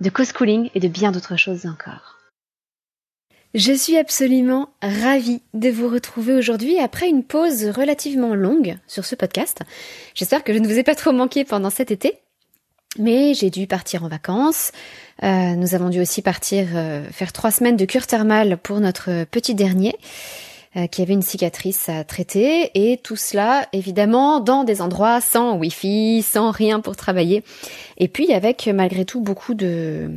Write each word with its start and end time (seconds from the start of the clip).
de 0.00 0.10
co-schooling 0.10 0.70
et 0.74 0.80
de 0.80 0.88
bien 0.88 1.12
d'autres 1.12 1.36
choses 1.36 1.66
encore. 1.66 2.18
Je 3.54 3.72
suis 3.72 3.96
absolument 3.96 4.70
ravie 4.82 5.40
de 5.54 5.70
vous 5.70 5.88
retrouver 5.88 6.32
aujourd'hui 6.34 6.80
après 6.80 7.08
une 7.08 7.22
pause 7.22 7.66
relativement 7.66 8.34
longue 8.34 8.76
sur 8.88 9.04
ce 9.04 9.14
podcast. 9.14 9.60
J'espère 10.14 10.42
que 10.42 10.52
je 10.52 10.58
ne 10.58 10.66
vous 10.66 10.76
ai 10.76 10.82
pas 10.82 10.96
trop 10.96 11.12
manqué 11.12 11.44
pendant 11.44 11.70
cet 11.70 11.92
été, 11.92 12.18
mais 12.98 13.32
j'ai 13.32 13.50
dû 13.50 13.68
partir 13.68 14.02
en 14.02 14.08
vacances. 14.08 14.72
Euh, 15.22 15.54
nous 15.54 15.76
avons 15.76 15.88
dû 15.88 16.00
aussi 16.00 16.20
partir 16.20 16.66
euh, 16.74 17.04
faire 17.12 17.32
trois 17.32 17.52
semaines 17.52 17.76
de 17.76 17.84
cure 17.84 18.08
thermale 18.08 18.56
pour 18.56 18.80
notre 18.80 19.22
petit 19.24 19.54
dernier. 19.54 19.94
Euh, 20.76 20.88
qui 20.88 21.02
avait 21.02 21.12
une 21.12 21.22
cicatrice 21.22 21.88
à 21.88 22.02
traiter 22.02 22.72
et 22.74 22.96
tout 22.96 23.14
cela 23.14 23.68
évidemment 23.72 24.40
dans 24.40 24.64
des 24.64 24.82
endroits 24.82 25.20
sans 25.20 25.56
wifi, 25.56 26.20
sans 26.28 26.50
rien 26.50 26.80
pour 26.80 26.96
travailler 26.96 27.44
et 27.96 28.08
puis 28.08 28.32
avec 28.32 28.66
malgré 28.66 29.04
tout 29.04 29.20
beaucoup 29.20 29.54
de 29.54 30.10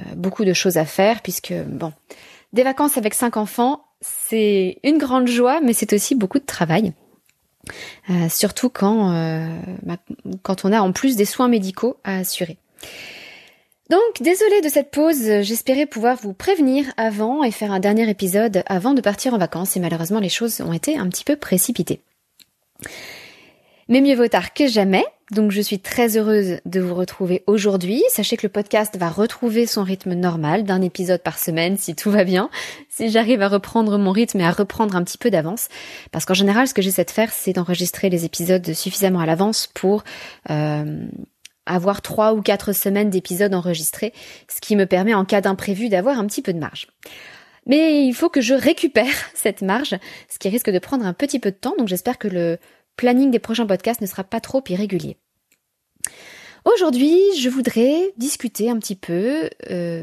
euh, 0.00 0.02
beaucoup 0.16 0.46
de 0.46 0.54
choses 0.54 0.78
à 0.78 0.86
faire 0.86 1.20
puisque 1.20 1.52
bon 1.52 1.92
des 2.54 2.62
vacances 2.62 2.96
avec 2.96 3.12
cinq 3.12 3.36
enfants 3.36 3.84
c'est 4.00 4.78
une 4.84 4.96
grande 4.96 5.26
joie 5.26 5.60
mais 5.60 5.74
c'est 5.74 5.92
aussi 5.92 6.14
beaucoup 6.14 6.38
de 6.38 6.46
travail. 6.46 6.94
Euh, 8.08 8.30
surtout 8.30 8.70
quand, 8.70 9.12
quand 10.42 10.64
on 10.64 10.72
a 10.72 10.80
en 10.80 10.92
plus 10.92 11.16
des 11.16 11.26
soins 11.26 11.48
médicaux 11.48 11.98
à 12.04 12.16
assurer. 12.16 12.56
Donc, 13.90 14.22
désolée 14.22 14.62
de 14.62 14.68
cette 14.68 14.90
pause, 14.90 15.42
j'espérais 15.42 15.86
pouvoir 15.86 16.16
vous 16.16 16.32
prévenir 16.32 16.86
avant 16.96 17.44
et 17.44 17.50
faire 17.50 17.70
un 17.70 17.80
dernier 17.80 18.08
épisode 18.08 18.62
avant 18.66 18.94
de 18.94 19.02
partir 19.02 19.34
en 19.34 19.38
vacances 19.38 19.76
et 19.76 19.80
malheureusement 19.80 20.20
les 20.20 20.30
choses 20.30 20.62
ont 20.62 20.72
été 20.72 20.96
un 20.96 21.08
petit 21.08 21.24
peu 21.24 21.36
précipitées. 21.36 22.00
Mais 23.88 24.00
mieux 24.00 24.14
vaut 24.14 24.28
tard 24.28 24.54
que 24.54 24.66
jamais, 24.66 25.04
donc 25.30 25.50
je 25.50 25.60
suis 25.60 25.78
très 25.78 26.16
heureuse 26.16 26.60
de 26.64 26.80
vous 26.80 26.94
retrouver 26.94 27.44
aujourd'hui. 27.46 28.02
Sachez 28.08 28.38
que 28.38 28.46
le 28.46 28.52
podcast 28.52 28.96
va 28.96 29.10
retrouver 29.10 29.66
son 29.66 29.82
rythme 29.82 30.14
normal 30.14 30.64
d'un 30.64 30.80
épisode 30.80 31.22
par 31.22 31.38
semaine 31.38 31.76
si 31.76 31.94
tout 31.94 32.10
va 32.10 32.24
bien, 32.24 32.48
si 32.88 33.10
j'arrive 33.10 33.42
à 33.42 33.48
reprendre 33.48 33.98
mon 33.98 34.12
rythme 34.12 34.40
et 34.40 34.46
à 34.46 34.50
reprendre 34.50 34.96
un 34.96 35.04
petit 35.04 35.18
peu 35.18 35.30
d'avance. 35.30 35.68
Parce 36.10 36.24
qu'en 36.24 36.32
général, 36.32 36.66
ce 36.66 36.72
que 36.72 36.80
j'essaie 36.80 37.04
de 37.04 37.10
faire, 37.10 37.30
c'est 37.30 37.52
d'enregistrer 37.52 38.08
les 38.08 38.24
épisodes 38.24 38.72
suffisamment 38.72 39.20
à 39.20 39.26
l'avance 39.26 39.66
pour 39.74 40.04
euh, 40.48 41.06
avoir 41.66 42.02
trois 42.02 42.34
ou 42.34 42.42
quatre 42.42 42.72
semaines 42.72 43.10
d'épisodes 43.10 43.54
enregistrés, 43.54 44.12
ce 44.48 44.60
qui 44.60 44.76
me 44.76 44.86
permet 44.86 45.14
en 45.14 45.24
cas 45.24 45.40
d'imprévu 45.40 45.88
d'avoir 45.88 46.18
un 46.18 46.26
petit 46.26 46.42
peu 46.42 46.52
de 46.52 46.58
marge. 46.58 46.88
Mais 47.66 48.04
il 48.06 48.14
faut 48.14 48.28
que 48.28 48.40
je 48.40 48.54
récupère 48.54 49.14
cette 49.34 49.62
marge, 49.62 49.96
ce 50.28 50.38
qui 50.38 50.48
risque 50.48 50.70
de 50.70 50.78
prendre 50.78 51.06
un 51.06 51.14
petit 51.14 51.38
peu 51.38 51.50
de 51.50 51.56
temps, 51.56 51.74
donc 51.78 51.88
j'espère 51.88 52.18
que 52.18 52.28
le 52.28 52.58
planning 52.96 53.30
des 53.30 53.38
prochains 53.38 53.66
podcasts 53.66 54.00
ne 54.00 54.06
sera 54.06 54.24
pas 54.24 54.40
trop 54.40 54.62
irrégulier. 54.68 55.16
Aujourd'hui, 56.64 57.18
je 57.38 57.48
voudrais 57.48 58.12
discuter 58.16 58.70
un 58.70 58.78
petit 58.78 58.96
peu 58.96 59.50
euh, 59.70 60.02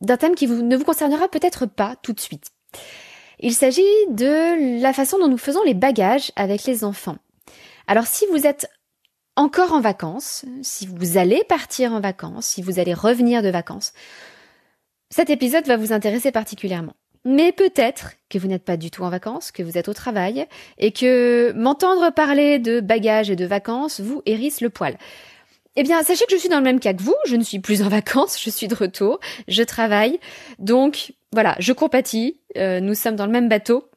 d'un 0.00 0.16
thème 0.16 0.34
qui 0.34 0.46
ne 0.46 0.76
vous 0.76 0.84
concernera 0.84 1.28
peut-être 1.28 1.66
pas 1.66 1.96
tout 2.02 2.12
de 2.12 2.20
suite. 2.20 2.50
Il 3.40 3.54
s'agit 3.54 3.82
de 4.10 4.80
la 4.80 4.92
façon 4.92 5.18
dont 5.18 5.28
nous 5.28 5.38
faisons 5.38 5.62
les 5.64 5.74
bagages 5.74 6.30
avec 6.36 6.64
les 6.64 6.84
enfants. 6.84 7.16
Alors 7.86 8.06
si 8.06 8.26
vous 8.30 8.46
êtes 8.46 8.68
encore 9.36 9.72
en 9.72 9.80
vacances, 9.80 10.44
si 10.62 10.86
vous 10.86 11.16
allez 11.16 11.42
partir 11.48 11.92
en 11.92 12.00
vacances, 12.00 12.46
si 12.46 12.62
vous 12.62 12.78
allez 12.78 12.94
revenir 12.94 13.42
de 13.42 13.48
vacances, 13.48 13.92
cet 15.10 15.30
épisode 15.30 15.66
va 15.66 15.76
vous 15.76 15.92
intéresser 15.92 16.32
particulièrement. 16.32 16.94
Mais 17.24 17.52
peut-être 17.52 18.14
que 18.28 18.38
vous 18.38 18.48
n'êtes 18.48 18.64
pas 18.64 18.76
du 18.76 18.90
tout 18.90 19.04
en 19.04 19.10
vacances, 19.10 19.52
que 19.52 19.62
vous 19.62 19.78
êtes 19.78 19.88
au 19.88 19.94
travail, 19.94 20.46
et 20.78 20.90
que 20.90 21.52
m'entendre 21.52 22.10
parler 22.12 22.58
de 22.58 22.80
bagages 22.80 23.30
et 23.30 23.36
de 23.36 23.46
vacances 23.46 24.00
vous 24.00 24.22
hérisse 24.26 24.60
le 24.60 24.70
poil. 24.70 24.96
Eh 25.76 25.84
bien, 25.84 26.02
sachez 26.02 26.24
que 26.26 26.32
je 26.32 26.40
suis 26.40 26.48
dans 26.48 26.58
le 26.58 26.64
même 26.64 26.80
cas 26.80 26.92
que 26.92 27.02
vous, 27.02 27.14
je 27.26 27.36
ne 27.36 27.44
suis 27.44 27.60
plus 27.60 27.82
en 27.82 27.88
vacances, 27.88 28.42
je 28.42 28.50
suis 28.50 28.68
de 28.68 28.74
retour, 28.74 29.20
je 29.48 29.62
travaille, 29.62 30.18
donc 30.58 31.12
voilà, 31.32 31.56
je 31.60 31.72
compatis, 31.72 32.40
euh, 32.58 32.80
nous 32.80 32.94
sommes 32.94 33.16
dans 33.16 33.26
le 33.26 33.32
même 33.32 33.48
bateau, 33.48 33.88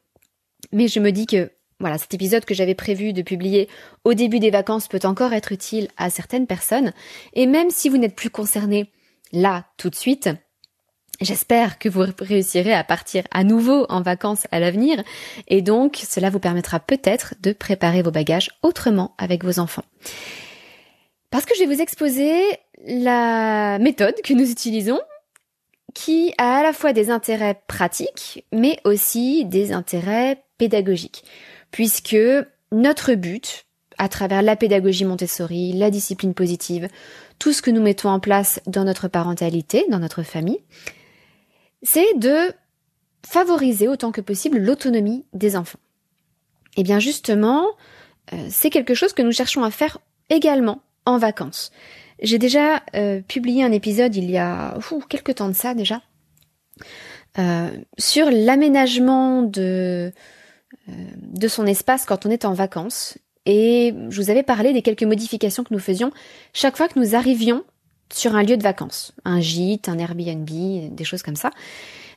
mais 0.72 0.88
je 0.88 1.00
me 1.00 1.10
dis 1.10 1.26
que 1.26 1.50
voilà, 1.78 1.98
cet 1.98 2.14
épisode 2.14 2.44
que 2.44 2.54
j'avais 2.54 2.74
prévu 2.74 3.12
de 3.12 3.22
publier 3.22 3.68
au 4.04 4.14
début 4.14 4.38
des 4.38 4.50
vacances 4.50 4.88
peut 4.88 5.00
encore 5.04 5.34
être 5.34 5.52
utile 5.52 5.88
à 5.98 6.08
certaines 6.08 6.46
personnes. 6.46 6.92
Et 7.34 7.46
même 7.46 7.70
si 7.70 7.88
vous 7.88 7.98
n'êtes 7.98 8.16
plus 8.16 8.30
concerné 8.30 8.90
là 9.32 9.66
tout 9.76 9.90
de 9.90 9.94
suite, 9.94 10.30
J'espère 11.20 11.78
que 11.78 11.88
vous 11.88 12.04
réussirez 12.18 12.74
à 12.74 12.84
partir 12.84 13.24
à 13.30 13.42
nouveau 13.42 13.86
en 13.88 14.02
vacances 14.02 14.46
à 14.50 14.60
l'avenir 14.60 15.02
et 15.48 15.62
donc 15.62 15.96
cela 15.96 16.28
vous 16.28 16.40
permettra 16.40 16.78
peut-être 16.78 17.34
de 17.40 17.52
préparer 17.52 18.02
vos 18.02 18.10
bagages 18.10 18.50
autrement 18.62 19.14
avec 19.16 19.42
vos 19.42 19.58
enfants. 19.58 19.84
Parce 21.30 21.46
que 21.46 21.54
je 21.54 21.60
vais 21.60 21.74
vous 21.74 21.80
exposer 21.80 22.38
la 22.86 23.78
méthode 23.78 24.20
que 24.22 24.34
nous 24.34 24.50
utilisons 24.50 25.00
qui 25.94 26.34
a 26.36 26.58
à 26.58 26.62
la 26.62 26.74
fois 26.74 26.92
des 26.92 27.08
intérêts 27.08 27.62
pratiques 27.66 28.44
mais 28.52 28.78
aussi 28.84 29.46
des 29.46 29.72
intérêts 29.72 30.44
pédagogiques 30.58 31.24
puisque 31.70 32.16
notre 32.72 33.14
but, 33.14 33.66
à 33.98 34.08
travers 34.08 34.42
la 34.42 34.56
pédagogie 34.56 35.04
Montessori, 35.04 35.72
la 35.72 35.90
discipline 35.90 36.34
positive, 36.34 36.88
tout 37.38 37.52
ce 37.52 37.62
que 37.62 37.70
nous 37.70 37.82
mettons 37.82 38.08
en 38.08 38.20
place 38.20 38.60
dans 38.66 38.84
notre 38.84 39.08
parentalité, 39.08 39.84
dans 39.90 39.98
notre 39.98 40.22
famille, 40.22 40.60
c'est 41.82 42.18
de 42.18 42.52
favoriser 43.26 43.88
autant 43.88 44.12
que 44.12 44.20
possible 44.20 44.58
l'autonomie 44.58 45.24
des 45.32 45.56
enfants. 45.56 45.78
Et 46.76 46.82
bien 46.82 46.98
justement, 46.98 47.66
euh, 48.32 48.46
c'est 48.50 48.70
quelque 48.70 48.94
chose 48.94 49.12
que 49.12 49.22
nous 49.22 49.32
cherchons 49.32 49.64
à 49.64 49.70
faire 49.70 49.98
également 50.30 50.82
en 51.04 51.18
vacances. 51.18 51.72
J'ai 52.20 52.38
déjà 52.38 52.82
euh, 52.94 53.20
publié 53.20 53.62
un 53.62 53.72
épisode 53.72 54.14
il 54.16 54.30
y 54.30 54.38
a 54.38 54.78
quelques 55.08 55.36
temps 55.36 55.48
de 55.48 55.54
ça 55.54 55.74
déjà, 55.74 56.02
euh, 57.38 57.70
sur 57.98 58.30
l'aménagement 58.30 59.42
de, 59.42 60.12
de 60.88 61.48
son 61.48 61.66
espace 61.66 62.04
quand 62.04 62.26
on 62.26 62.30
est 62.30 62.44
en 62.44 62.54
vacances. 62.54 63.18
Et 63.44 63.94
je 64.08 64.20
vous 64.20 64.30
avais 64.30 64.42
parlé 64.42 64.72
des 64.72 64.82
quelques 64.82 65.04
modifications 65.04 65.64
que 65.64 65.72
nous 65.72 65.80
faisions 65.80 66.10
chaque 66.52 66.76
fois 66.76 66.88
que 66.88 66.98
nous 66.98 67.14
arrivions 67.14 67.64
sur 68.12 68.36
un 68.36 68.42
lieu 68.42 68.56
de 68.56 68.62
vacances, 68.62 69.12
un 69.24 69.40
gîte, 69.40 69.88
un 69.88 69.98
Airbnb, 69.98 70.48
des 70.48 71.04
choses 71.04 71.22
comme 71.22 71.36
ça. 71.36 71.50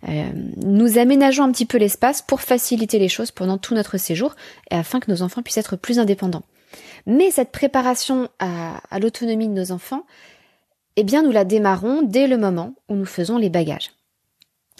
Euh, 0.08 0.30
nous 0.58 0.98
aménageons 0.98 1.44
un 1.44 1.52
petit 1.52 1.66
peu 1.66 1.78
l'espace 1.78 2.22
pour 2.22 2.42
faciliter 2.42 3.00
les 3.00 3.10
choses 3.10 3.32
pendant 3.32 3.58
tout 3.58 3.76
notre 3.76 3.98
séjour 3.98 4.36
et 4.72 4.76
afin 4.76 5.00
que 5.00 5.12
nos 5.12 5.22
enfants 5.22 5.42
puissent 5.42 5.58
être 5.58 5.76
plus 5.76 6.00
indépendants. 6.00 6.44
Mais 7.06 7.32
cette 7.32 7.52
préparation 7.52 8.30
à, 8.40 8.82
à 8.92 9.00
l'autonomie 9.00 9.48
de 9.48 9.54
nos 9.54 9.72
enfants, 9.72 10.06
eh 10.96 11.04
bien, 11.04 11.24
nous 11.24 11.32
la 11.32 11.46
démarrons 11.46 12.02
dès 12.02 12.28
le 12.28 12.38
moment 12.38 12.76
où 12.88 12.96
nous 12.96 13.06
faisons 13.06 13.38
les 13.38 13.50
bagages. 13.50 13.92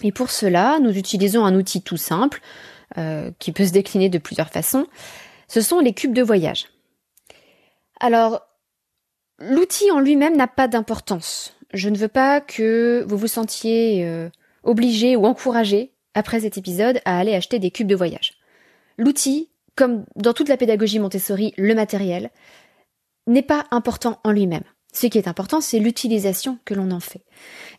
Et 0.02 0.12
pour 0.12 0.30
cela, 0.30 0.78
nous 0.80 0.96
utilisons 0.96 1.44
un 1.44 1.54
outil 1.54 1.82
tout 1.82 1.96
simple, 1.96 2.40
euh, 2.98 3.30
qui 3.38 3.52
peut 3.52 3.66
se 3.66 3.72
décliner 3.72 4.08
de 4.08 4.18
plusieurs 4.18 4.50
façons, 4.50 4.86
ce 5.48 5.60
sont 5.60 5.80
les 5.80 5.92
cubes 5.92 6.14
de 6.14 6.22
voyage. 6.22 6.66
Alors, 8.00 8.42
l'outil 9.38 9.90
en 9.90 10.00
lui-même 10.00 10.36
n'a 10.36 10.48
pas 10.48 10.68
d'importance. 10.68 11.56
Je 11.72 11.88
ne 11.88 11.96
veux 11.96 12.08
pas 12.08 12.40
que 12.40 13.04
vous 13.06 13.16
vous 13.16 13.26
sentiez 13.26 14.04
euh, 14.04 14.28
obligé 14.62 15.16
ou 15.16 15.26
encouragé, 15.26 15.92
après 16.14 16.40
cet 16.40 16.58
épisode, 16.58 17.00
à 17.04 17.18
aller 17.18 17.34
acheter 17.34 17.58
des 17.58 17.70
cubes 17.70 17.86
de 17.86 17.94
voyage. 17.94 18.34
L'outil, 18.98 19.50
comme 19.76 20.04
dans 20.16 20.32
toute 20.32 20.48
la 20.48 20.56
pédagogie 20.56 20.98
Montessori, 20.98 21.54
le 21.56 21.74
matériel, 21.74 22.30
n'est 23.26 23.42
pas 23.42 23.66
important 23.70 24.18
en 24.24 24.32
lui-même. 24.32 24.64
Ce 24.92 25.06
qui 25.06 25.18
est 25.18 25.28
important, 25.28 25.60
c'est 25.60 25.78
l'utilisation 25.78 26.58
que 26.64 26.74
l'on 26.74 26.90
en 26.90 27.00
fait. 27.00 27.22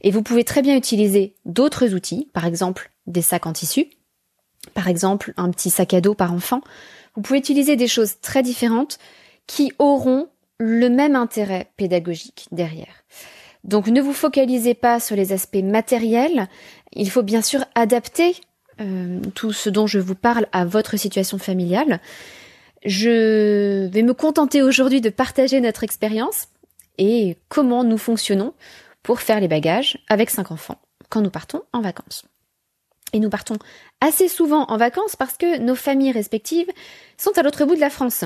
Et 0.02 0.12
vous 0.12 0.24
pouvez 0.24 0.44
très 0.44 0.62
bien 0.62 0.78
utiliser 0.78 1.36
d'autres 1.46 1.94
outils, 1.94 2.30
par 2.34 2.46
exemple 2.46 2.92
des 3.08 3.22
sacs 3.22 3.46
en 3.48 3.54
tissu, 3.54 3.88
par 4.74 4.88
exemple 4.88 5.34
un 5.38 5.50
petit 5.52 5.70
sac 5.70 5.94
à 5.94 6.02
dos 6.02 6.14
par 6.14 6.34
enfant, 6.34 6.62
vous 7.16 7.22
pouvez 7.22 7.40
utiliser 7.40 7.76
des 7.76 7.88
choses 7.88 8.20
très 8.22 8.44
différentes 8.44 9.00
qui 9.48 9.74
auront 9.80 10.28
le 10.60 10.90
même 10.90 11.16
intérêt 11.16 11.72
pédagogique 11.76 12.48
derrière. 12.52 13.04
Donc 13.64 13.88
ne 13.88 14.02
vous 14.02 14.14
focalisez 14.14 14.74
pas 14.74 15.00
sur 15.00 15.16
les 15.16 15.34
aspects 15.34 15.64
matériels, 15.64 16.48
il 16.94 17.10
faut 17.10 17.24
bien 17.24 17.42
sûr 17.42 17.66
adapter 17.76 18.36
euh, 18.80 19.20
tout 19.36 19.54
ce 19.54 19.70
dont 19.70 19.88
je 19.88 20.00
vous 20.00 20.16
parle 20.16 20.48
à 20.52 20.66
votre 20.66 20.98
situation 20.98 21.38
familiale. 21.38 22.00
Je 22.84 23.88
vais 23.88 24.02
me 24.02 24.14
contenter 24.14 24.62
aujourd'hui 24.62 25.02
de 25.02 25.10
partager 25.10 25.62
notre 25.62 25.84
expérience 25.84 26.48
et 26.98 27.38
comment 27.50 27.84
nous 27.84 27.98
fonctionnons 27.98 28.54
pour 29.04 29.22
faire 29.22 29.40
les 29.40 29.48
bagages 29.48 30.00
avec 30.10 30.30
cinq 30.30 30.52
enfants 30.52 30.80
quand 31.10 31.22
nous 31.22 31.30
partons 31.30 31.62
en 31.74 31.82
vacances. 31.82 32.31
Et 33.14 33.20
nous 33.20 33.30
partons 33.30 33.58
assez 34.00 34.28
souvent 34.28 34.66
en 34.66 34.78
vacances 34.78 35.16
parce 35.16 35.38
que 35.38 35.58
nos 35.58 35.76
familles 35.76 36.12
respectives 36.12 36.70
sont 37.18 37.38
à 37.38 37.44
l'autre 37.44 37.66
bout 37.66 37.76
de 37.76 37.82
la 37.82 37.90
France. 37.90 38.24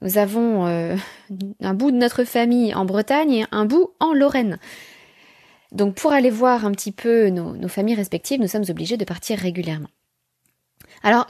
Nous 0.00 0.18
avons 0.18 0.66
euh, 0.66 0.96
un 1.60 1.74
bout 1.74 1.90
de 1.90 1.96
notre 1.96 2.24
famille 2.24 2.74
en 2.74 2.84
Bretagne 2.84 3.32
et 3.32 3.46
un 3.52 3.64
bout 3.64 3.90
en 4.00 4.12
Lorraine. 4.12 4.58
Donc 5.70 5.94
pour 5.94 6.12
aller 6.12 6.30
voir 6.30 6.66
un 6.66 6.72
petit 6.72 6.92
peu 6.92 7.28
nos, 7.28 7.56
nos 7.56 7.68
familles 7.68 7.94
respectives, 7.94 8.40
nous 8.40 8.48
sommes 8.48 8.64
obligés 8.68 8.96
de 8.96 9.04
partir 9.04 9.38
régulièrement. 9.38 9.88
Alors, 11.02 11.26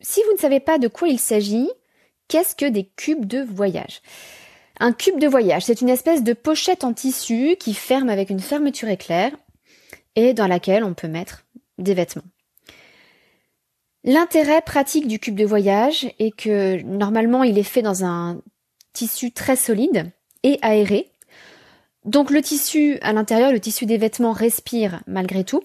si 0.00 0.20
vous 0.26 0.32
ne 0.32 0.38
savez 0.38 0.60
pas 0.60 0.78
de 0.78 0.88
quoi 0.88 1.08
il 1.08 1.20
s'agit, 1.20 1.70
qu'est-ce 2.28 2.56
que 2.56 2.68
des 2.68 2.84
cubes 2.96 3.26
de 3.26 3.42
voyage? 3.42 4.02
Un 4.80 4.92
cube 4.92 5.20
de 5.20 5.28
voyage, 5.28 5.64
c'est 5.64 5.80
une 5.80 5.88
espèce 5.88 6.24
de 6.24 6.32
pochette 6.32 6.82
en 6.82 6.92
tissu 6.92 7.56
qui 7.60 7.74
ferme 7.74 8.08
avec 8.08 8.30
une 8.30 8.40
fermeture 8.40 8.88
éclair 8.88 9.30
et 10.16 10.34
dans 10.34 10.48
laquelle 10.48 10.82
on 10.82 10.94
peut 10.94 11.08
mettre 11.08 11.43
des 11.78 11.94
vêtements. 11.94 12.24
L'intérêt 14.04 14.60
pratique 14.60 15.08
du 15.08 15.18
cube 15.18 15.36
de 15.36 15.46
voyage 15.46 16.06
est 16.18 16.36
que 16.36 16.82
normalement 16.82 17.42
il 17.42 17.58
est 17.58 17.62
fait 17.62 17.82
dans 17.82 18.04
un 18.04 18.42
tissu 18.92 19.32
très 19.32 19.56
solide 19.56 20.10
et 20.42 20.58
aéré. 20.60 21.10
Donc 22.04 22.30
le 22.30 22.42
tissu 22.42 22.98
à 23.00 23.14
l'intérieur, 23.14 23.50
le 23.50 23.60
tissu 23.60 23.86
des 23.86 23.96
vêtements 23.96 24.32
respire 24.32 25.02
malgré 25.06 25.42
tout, 25.42 25.62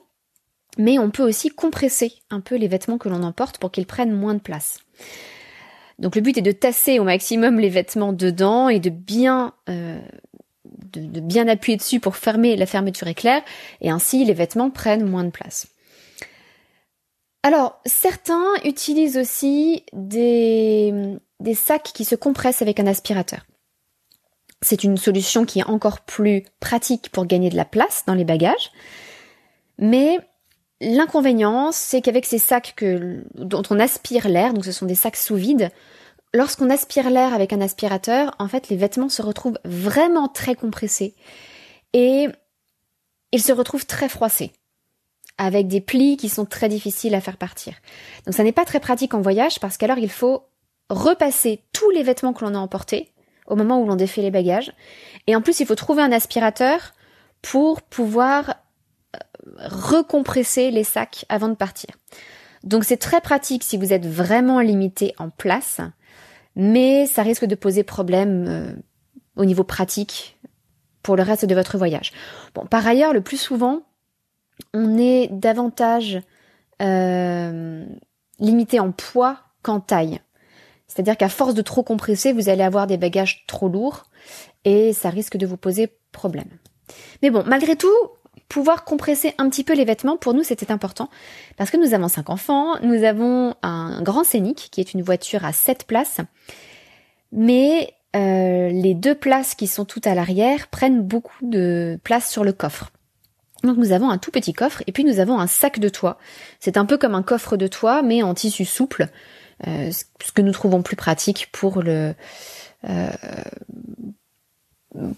mais 0.78 1.00
on 1.00 1.12
peut 1.12 1.24
aussi 1.24 1.50
compresser 1.50 2.14
un 2.30 2.40
peu 2.40 2.56
les 2.56 2.70
vêtements 2.70 2.98
que 2.98 3.10
l'on 3.10 3.24
emporte 3.24 3.58
pour 3.58 3.72
qu'ils 3.72 3.86
prennent 3.86 4.14
moins 4.14 4.36
de 4.36 4.40
place. 4.40 4.80
Donc 6.00 6.16
le 6.16 6.22
but 6.22 6.38
est 6.38 6.42
de 6.42 6.54
tasser 6.54 6.98
au 6.98 7.04
maximum 7.04 7.60
les 7.60 7.70
vêtements 7.70 8.14
dedans 8.14 8.70
et 8.70 8.80
de 8.80 8.90
bien 8.90 9.54
euh, 9.68 10.00
de, 10.94 11.20
bien 11.20 11.48
appuyer 11.48 11.78
dessus 11.78 12.00
pour 12.00 12.16
fermer 12.16 12.56
la 12.56 12.66
fermeture 12.66 13.08
éclair 13.08 13.42
et 13.82 13.90
ainsi 13.90 14.24
les 14.26 14.34
vêtements 14.34 14.70
prennent 14.70 15.06
moins 15.06 15.24
de 15.24 15.30
place. 15.30 15.68
Alors, 17.44 17.80
certains 17.86 18.46
utilisent 18.66 19.18
aussi 19.18 19.84
des, 19.94 21.20
sacs 21.56 21.92
qui 21.94 22.04
se 22.04 22.16
compressent 22.16 22.62
avec 22.62 22.80
un 22.80 22.88
aspirateur. 22.88 23.46
C'est 24.62 24.84
une 24.84 24.98
solution 24.98 25.46
qui 25.46 25.60
est 25.60 25.70
encore 25.70 26.02
plus 26.02 26.44
pratique 26.60 27.10
pour 27.12 27.26
gagner 27.26 27.50
de 27.50 27.56
la 27.56 27.64
place 27.64 28.04
dans 28.06 28.14
les 28.14 28.26
bagages. 28.26 28.72
Mais 29.78 30.20
l'inconvénient, 30.82 31.72
c'est 31.72 32.02
qu'avec 32.02 32.26
ces 32.26 32.40
sacs 32.40 32.76
dont 33.36 33.64
on 33.70 33.80
aspire 33.80 34.28
l'air, 34.28 34.54
donc 34.54 34.66
ce 34.66 34.74
sont 34.74 34.86
des 34.86 34.96
sacs 34.96 35.16
sous 35.16 35.36
vide, 35.36 35.70
lorsqu'on 36.34 36.70
aspire 36.70 37.10
l'air 37.10 37.34
avec 37.34 37.54
un 37.54 37.62
aspirateur, 37.62 38.36
en 38.40 38.50
fait, 38.50 38.68
les 38.68 38.76
vêtements 38.76 39.08
se 39.08 39.22
retrouvent 39.22 39.60
vraiment 39.64 40.28
très 40.28 40.56
compressés 40.56 41.16
et 41.94 42.28
ils 43.32 43.42
se 43.42 43.54
retrouvent 43.54 43.86
très 43.86 44.10
froissés 44.10 44.52
avec 45.40 45.68
des 45.68 45.82
plis 45.82 46.18
qui 46.18 46.30
sont 46.30 46.46
très 46.46 46.70
difficiles 46.70 47.16
à 47.16 47.22
faire 47.22 47.38
partir. 47.38 47.74
Donc 48.26 48.36
ça 48.36 48.44
n'est 48.44 48.52
pas 48.52 48.66
très 48.66 48.80
pratique 48.80 49.16
en 49.16 49.22
voyage 49.22 49.60
parce 49.60 49.78
qu'alors 49.78 49.98
il 49.98 50.12
faut 50.12 50.44
repasser 50.90 51.64
tous 51.74 51.90
les 51.90 52.04
vêtements 52.04 52.34
que 52.34 52.44
l'on 52.44 52.54
a 52.54 52.60
emportés 52.60 53.12
au 53.48 53.56
moment 53.56 53.82
où 53.82 53.88
l'on 53.88 53.96
défait 53.96 54.22
les 54.22 54.32
bagages. 54.32 54.72
Et 55.26 55.36
en 55.36 55.42
plus, 55.42 55.60
il 55.60 55.66
faut 55.66 55.76
trouver 55.76 56.04
un 56.04 56.12
aspirateur 56.12 56.94
pour 57.42 57.82
pouvoir 57.82 58.56
euh, 59.16 59.20
recompresser 59.66 60.72
les 60.72 60.84
sacs 60.84 61.26
avant 61.30 61.48
de 61.48 61.56
partir. 61.56 61.90
Donc 62.64 62.84
c'est 62.84 62.98
très 62.98 63.22
pratique 63.22 63.64
si 63.64 63.78
vous 63.78 63.94
êtes 63.94 64.06
vraiment 64.06 64.60
limité 64.60 65.16
en 65.18 65.30
place, 65.30 65.80
mais 66.56 67.06
ça 67.06 67.24
risque 67.24 67.46
de 67.46 67.56
poser 67.56 67.84
problème 67.84 68.46
euh, 68.48 68.74
au 69.38 69.46
niveau 69.46 69.64
pratique 69.64 70.38
pour 71.02 71.16
le 71.16 71.24
reste 71.24 71.46
de 71.46 71.56
votre 71.56 71.78
voyage. 71.78 72.12
Bon, 72.54 72.66
par 72.66 72.86
ailleurs, 72.86 73.14
le 73.14 73.22
plus 73.22 73.38
souvent, 73.38 73.84
on 74.74 74.98
est 74.98 75.30
davantage 75.32 76.22
euh, 76.82 77.86
limité 78.40 78.80
en 78.80 78.92
poids 78.92 79.40
qu'en 79.62 79.80
taille. 79.80 80.20
C'est-à-dire 80.88 81.18
qu'à 81.18 81.30
force 81.30 81.54
de 81.54 81.62
trop 81.62 81.84
compresser, 81.84 82.34
vous 82.34 82.50
allez 82.50 82.64
avoir 82.64 82.88
des 82.88 82.98
bagages 82.98 83.46
trop 83.48 83.70
lourds 83.70 84.06
et 84.66 84.94
ça 84.94 85.10
risque 85.10 85.38
de 85.38 85.46
vous 85.46 85.58
poser 85.58 85.94
problème. 86.12 86.50
Mais 87.22 87.30
bon, 87.30 87.44
malgré 87.46 87.76
tout, 87.76 87.94
pouvoir 88.48 88.84
compresser 88.84 89.36
un 89.38 89.50
petit 89.50 89.64
peu 89.64 89.76
les 89.76 89.86
vêtements, 89.86 90.18
pour 90.18 90.34
nous, 90.34 90.44
c'était 90.44 90.72
important 90.72 91.10
parce 91.58 91.70
que 91.70 91.78
nous 91.78 91.94
avons 91.94 92.08
cinq 92.08 92.30
enfants, 92.30 92.80
nous 92.82 93.04
avons 93.04 93.56
un 93.62 94.02
grand 94.02 94.24
Scénic 94.24 94.70
qui 94.72 94.82
est 94.82 94.94
une 94.94 95.04
voiture 95.04 95.46
à 95.46 95.54
sept 95.54 95.86
places, 95.86 96.22
mais 97.32 97.94
euh, 98.16 98.70
les 98.70 98.96
deux 98.96 99.16
places 99.16 99.54
qui 99.54 99.68
sont 99.68 99.86
toutes 99.86 100.08
à 100.08 100.16
l'arrière 100.16 100.68
prennent 100.68 101.04
beaucoup 101.04 101.46
de 101.46 102.00
place 102.04 102.30
sur 102.30 102.44
le 102.44 102.54
coffre. 102.54 102.92
Donc 103.64 103.78
nous 103.78 103.92
avons 103.92 104.10
un 104.10 104.18
tout 104.18 104.32
petit 104.32 104.54
coffre 104.54 104.84
et 104.88 104.92
puis 104.92 105.04
nous 105.04 105.20
avons 105.20 105.40
un 105.40 105.48
sac 105.48 105.80
de 105.80 105.90
toit. 105.90 106.18
C'est 106.60 106.78
un 106.78 106.86
peu 106.86 106.98
comme 106.98 107.16
un 107.16 107.24
coffre 107.24 107.58
de 107.58 107.68
toit 107.68 108.02
mais 108.02 108.24
en 108.24 108.34
tissu 108.34 108.66
souple, 108.66 109.08
euh, 109.68 109.92
ce 109.92 110.32
que 110.32 110.42
nous 110.42 110.54
trouvons 110.54 110.82
plus 110.82 110.96
pratique 110.96 111.50
pour 111.52 111.82
le 111.82 112.14
euh, 112.88 113.10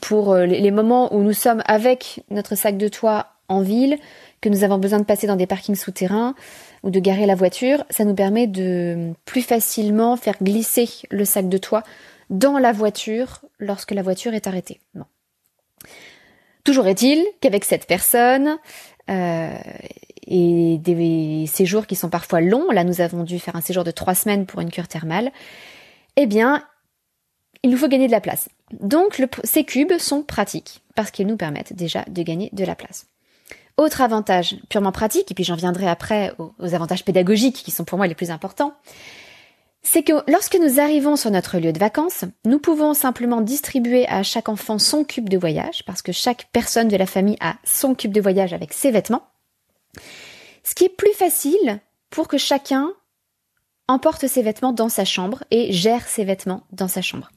pour 0.01 0.35
les 0.35 0.71
moments 0.71 1.13
où 1.13 1.21
nous 1.21 1.33
sommes 1.33 1.63
avec 1.65 2.23
notre 2.29 2.55
sac 2.55 2.77
de 2.77 2.87
toit 2.87 3.27
en 3.47 3.61
ville, 3.61 3.97
que 4.41 4.49
nous 4.49 4.63
avons 4.63 4.77
besoin 4.77 4.99
de 4.99 5.05
passer 5.05 5.27
dans 5.27 5.35
des 5.35 5.45
parkings 5.45 5.75
souterrains 5.75 6.35
ou 6.83 6.89
de 6.89 6.99
garer 6.99 7.25
la 7.25 7.35
voiture, 7.35 7.83
ça 7.89 8.05
nous 8.05 8.15
permet 8.15 8.47
de 8.47 9.13
plus 9.25 9.41
facilement 9.41 10.17
faire 10.17 10.35
glisser 10.41 10.89
le 11.11 11.25
sac 11.25 11.47
de 11.47 11.57
toit 11.57 11.83
dans 12.29 12.57
la 12.57 12.71
voiture 12.71 13.41
lorsque 13.59 13.91
la 13.91 14.01
voiture 14.01 14.33
est 14.33 14.47
arrêtée. 14.47 14.79
Toujours 16.63 16.87
est-il 16.87 17.25
qu'avec 17.41 17.65
cette 17.65 17.87
personne 17.87 18.57
euh, 19.09 19.57
et 20.27 20.77
des 20.77 21.45
séjours 21.47 21.87
qui 21.87 21.95
sont 21.95 22.09
parfois 22.09 22.41
longs, 22.41 22.71
là 22.71 22.83
nous 22.83 23.01
avons 23.01 23.23
dû 23.23 23.39
faire 23.39 23.55
un 23.55 23.61
séjour 23.61 23.83
de 23.83 23.91
trois 23.91 24.15
semaines 24.15 24.45
pour 24.45 24.61
une 24.61 24.69
cure 24.69 24.87
thermale, 24.87 25.31
eh 26.15 26.25
bien, 26.25 26.63
il 27.63 27.69
nous 27.69 27.77
faut 27.77 27.87
gagner 27.87 28.07
de 28.07 28.11
la 28.11 28.21
place. 28.21 28.49
Donc 28.79 29.21
ces 29.43 29.63
cubes 29.63 29.97
sont 29.97 30.23
pratiques 30.23 30.81
parce 30.95 31.11
qu'ils 31.11 31.27
nous 31.27 31.37
permettent 31.37 31.73
déjà 31.73 32.05
de 32.07 32.21
gagner 32.23 32.49
de 32.53 32.63
la 32.63 32.75
place. 32.75 33.07
Autre 33.77 34.01
avantage 34.01 34.57
purement 34.69 34.91
pratique, 34.91 35.31
et 35.31 35.33
puis 35.33 35.43
j'en 35.43 35.55
viendrai 35.55 35.87
après 35.87 36.33
aux 36.37 36.73
avantages 36.73 37.03
pédagogiques 37.03 37.63
qui 37.63 37.71
sont 37.71 37.85
pour 37.85 37.97
moi 37.97 38.05
les 38.05 38.15
plus 38.15 38.29
importants, 38.29 38.73
c'est 39.83 40.03
que 40.03 40.29
lorsque 40.29 40.57
nous 40.57 40.79
arrivons 40.79 41.15
sur 41.15 41.31
notre 41.31 41.57
lieu 41.57 41.73
de 41.73 41.79
vacances, 41.79 42.25
nous 42.45 42.59
pouvons 42.59 42.93
simplement 42.93 43.41
distribuer 43.41 44.07
à 44.07 44.23
chaque 44.23 44.49
enfant 44.49 44.77
son 44.77 45.03
cube 45.03 45.29
de 45.29 45.37
voyage, 45.37 45.83
parce 45.85 46.01
que 46.01 46.11
chaque 46.11 46.47
personne 46.51 46.87
de 46.87 46.97
la 46.97 47.07
famille 47.07 47.37
a 47.39 47.55
son 47.63 47.95
cube 47.95 48.13
de 48.13 48.21
voyage 48.21 48.53
avec 48.53 48.73
ses 48.73 48.91
vêtements. 48.91 49.27
Ce 50.63 50.75
qui 50.75 50.85
est 50.85 50.89
plus 50.89 51.13
facile 51.13 51.79
pour 52.09 52.27
que 52.27 52.37
chacun 52.37 52.91
emporte 53.87 54.27
ses 54.27 54.43
vêtements 54.43 54.73
dans 54.73 54.89
sa 54.89 55.05
chambre 55.05 55.43
et 55.49 55.73
gère 55.73 56.07
ses 56.07 56.23
vêtements 56.23 56.63
dans 56.71 56.87
sa 56.87 57.01
chambre. 57.01 57.31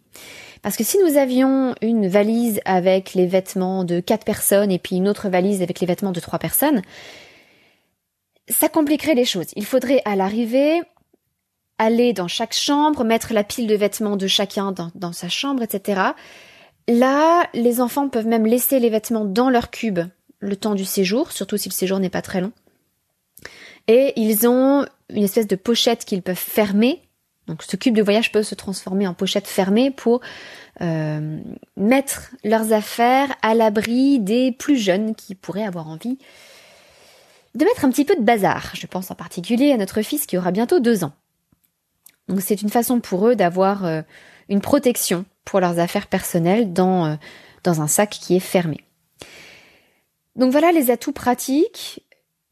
Parce 0.62 0.76
que 0.76 0.84
si 0.84 0.98
nous 0.98 1.16
avions 1.16 1.74
une 1.82 2.08
valise 2.08 2.60
avec 2.64 3.14
les 3.14 3.26
vêtements 3.26 3.84
de 3.84 4.00
quatre 4.00 4.24
personnes 4.24 4.70
et 4.70 4.78
puis 4.78 4.96
une 4.96 5.08
autre 5.08 5.28
valise 5.28 5.62
avec 5.62 5.80
les 5.80 5.86
vêtements 5.86 6.12
de 6.12 6.20
trois 6.20 6.38
personnes, 6.38 6.82
ça 8.48 8.68
compliquerait 8.68 9.14
les 9.14 9.24
choses. 9.24 9.48
Il 9.56 9.64
faudrait 9.64 10.02
à 10.04 10.16
l'arrivée 10.16 10.80
aller 11.78 12.12
dans 12.12 12.28
chaque 12.28 12.54
chambre, 12.54 13.04
mettre 13.04 13.32
la 13.32 13.44
pile 13.44 13.66
de 13.66 13.74
vêtements 13.74 14.16
de 14.16 14.26
chacun 14.26 14.72
dans, 14.94 15.12
sa 15.12 15.28
chambre, 15.28 15.62
etc. 15.62 16.00
Là, 16.88 17.48
les 17.54 17.80
enfants 17.80 18.08
peuvent 18.08 18.26
même 18.26 18.46
laisser 18.46 18.78
les 18.78 18.90
vêtements 18.90 19.24
dans 19.24 19.50
leur 19.50 19.70
cube 19.70 20.00
le 20.40 20.56
temps 20.56 20.74
du 20.74 20.84
séjour, 20.84 21.32
surtout 21.32 21.56
si 21.56 21.68
le 21.68 21.74
séjour 21.74 21.98
n'est 21.98 22.10
pas 22.10 22.22
très 22.22 22.40
long. 22.40 22.52
Et 23.88 24.12
ils 24.16 24.46
ont 24.46 24.86
une 25.10 25.24
espèce 25.24 25.46
de 25.46 25.56
pochette 25.56 26.04
qu'ils 26.04 26.22
peuvent 26.22 26.36
fermer. 26.36 27.02
Donc 27.46 27.62
ce 27.62 27.76
cube 27.76 27.94
de 27.94 28.02
voyage 28.02 28.32
peut 28.32 28.42
se 28.42 28.54
transformer 28.54 29.06
en 29.06 29.14
pochette 29.14 29.46
fermée 29.46 29.90
pour 29.90 30.20
euh, 30.80 31.38
mettre 31.76 32.30
leurs 32.42 32.72
affaires 32.72 33.34
à 33.42 33.54
l'abri 33.54 34.18
des 34.18 34.52
plus 34.52 34.78
jeunes 34.78 35.14
qui 35.14 35.34
pourraient 35.34 35.64
avoir 35.64 35.88
envie 35.88 36.18
de 37.54 37.64
mettre 37.64 37.84
un 37.84 37.90
petit 37.90 38.04
peu 38.04 38.16
de 38.16 38.22
bazar. 38.22 38.72
Je 38.74 38.86
pense 38.86 39.10
en 39.10 39.14
particulier 39.14 39.72
à 39.72 39.76
notre 39.76 40.02
fils 40.02 40.26
qui 40.26 40.36
aura 40.38 40.50
bientôt 40.50 40.80
deux 40.80 41.04
ans. 41.04 41.12
Donc 42.28 42.40
c'est 42.40 42.62
une 42.62 42.70
façon 42.70 43.00
pour 43.00 43.28
eux 43.28 43.36
d'avoir 43.36 43.84
euh, 43.84 44.02
une 44.48 44.60
protection 44.60 45.24
pour 45.44 45.60
leurs 45.60 45.78
affaires 45.78 46.06
personnelles 46.06 46.72
dans, 46.72 47.06
euh, 47.06 47.14
dans 47.62 47.80
un 47.80 47.86
sac 47.86 48.10
qui 48.10 48.36
est 48.36 48.40
fermé. 48.40 48.80
Donc 50.36 50.50
voilà 50.50 50.72
les 50.72 50.90
atouts 50.90 51.12
pratiques. 51.12 52.02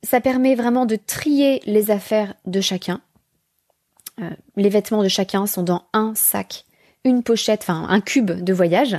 Ça 0.02 0.20
permet 0.20 0.54
vraiment 0.54 0.84
de 0.84 0.96
trier 0.96 1.62
les 1.64 1.90
affaires 1.90 2.34
de 2.44 2.60
chacun. 2.60 3.00
Euh, 4.20 4.30
les 4.56 4.68
vêtements 4.68 5.02
de 5.02 5.08
chacun 5.08 5.46
sont 5.46 5.62
dans 5.62 5.84
un 5.92 6.12
sac, 6.14 6.64
une 7.04 7.22
pochette, 7.22 7.62
enfin 7.62 7.86
un 7.88 8.00
cube 8.00 8.30
de 8.30 8.52
voyage. 8.52 8.96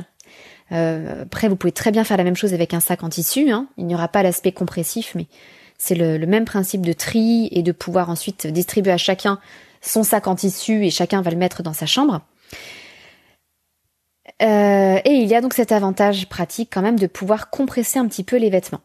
après, 0.72 1.50
vous 1.50 1.56
pouvez 1.56 1.72
très 1.72 1.92
bien 1.92 2.03
faire 2.03 2.18
la 2.18 2.24
même 2.24 2.36
chose 2.36 2.53
avec 2.53 2.74
un 2.74 2.80
sac 2.80 3.03
en 3.03 3.10
tissu. 3.10 3.51
Hein. 3.51 3.68
Il 3.77 3.86
n'y 3.86 3.94
aura 3.94 4.08
pas 4.08 4.24
l'aspect 4.24 4.53
compressif, 4.53 5.13
mais 5.13 5.27
c'est 5.77 5.96
le, 5.96 6.25
même 6.25 6.46
principe 6.46 6.82
de 6.82 6.94
tri 6.94 7.50
et 7.51 7.62
de 7.62 7.72
pouvoir 7.72 8.10
ensuite 8.10 8.48
distribuer 8.48 8.94
à 8.94 8.98
chacun 8.98 9.39
son 9.84 10.04
sac 10.04 10.28
en 10.28 10.36
tissu 10.36 10.86
et 10.86 10.90
chacun 10.90 11.22
va 11.22 11.30
le 11.30 11.38
mettre 11.38 11.62
dans 11.62 11.74
sa 11.74 11.86
chambre. 11.86 12.22
Euh, 14.42 15.00
et 15.06 15.12
il 15.12 15.28
y 15.28 15.36
a 15.36 15.42
donc 15.42 15.54
cet 15.54 15.72
avantage 15.72 16.28
pratique 16.28 16.70
quand 16.74 16.82
même 16.82 16.98
de 16.98 17.08
pouvoir 17.08 17.50
compresser 17.50 18.00
un 18.00 18.08
petit 18.08 18.24
peu 18.24 18.38
les 18.38 18.50
vêtements. 18.50 18.82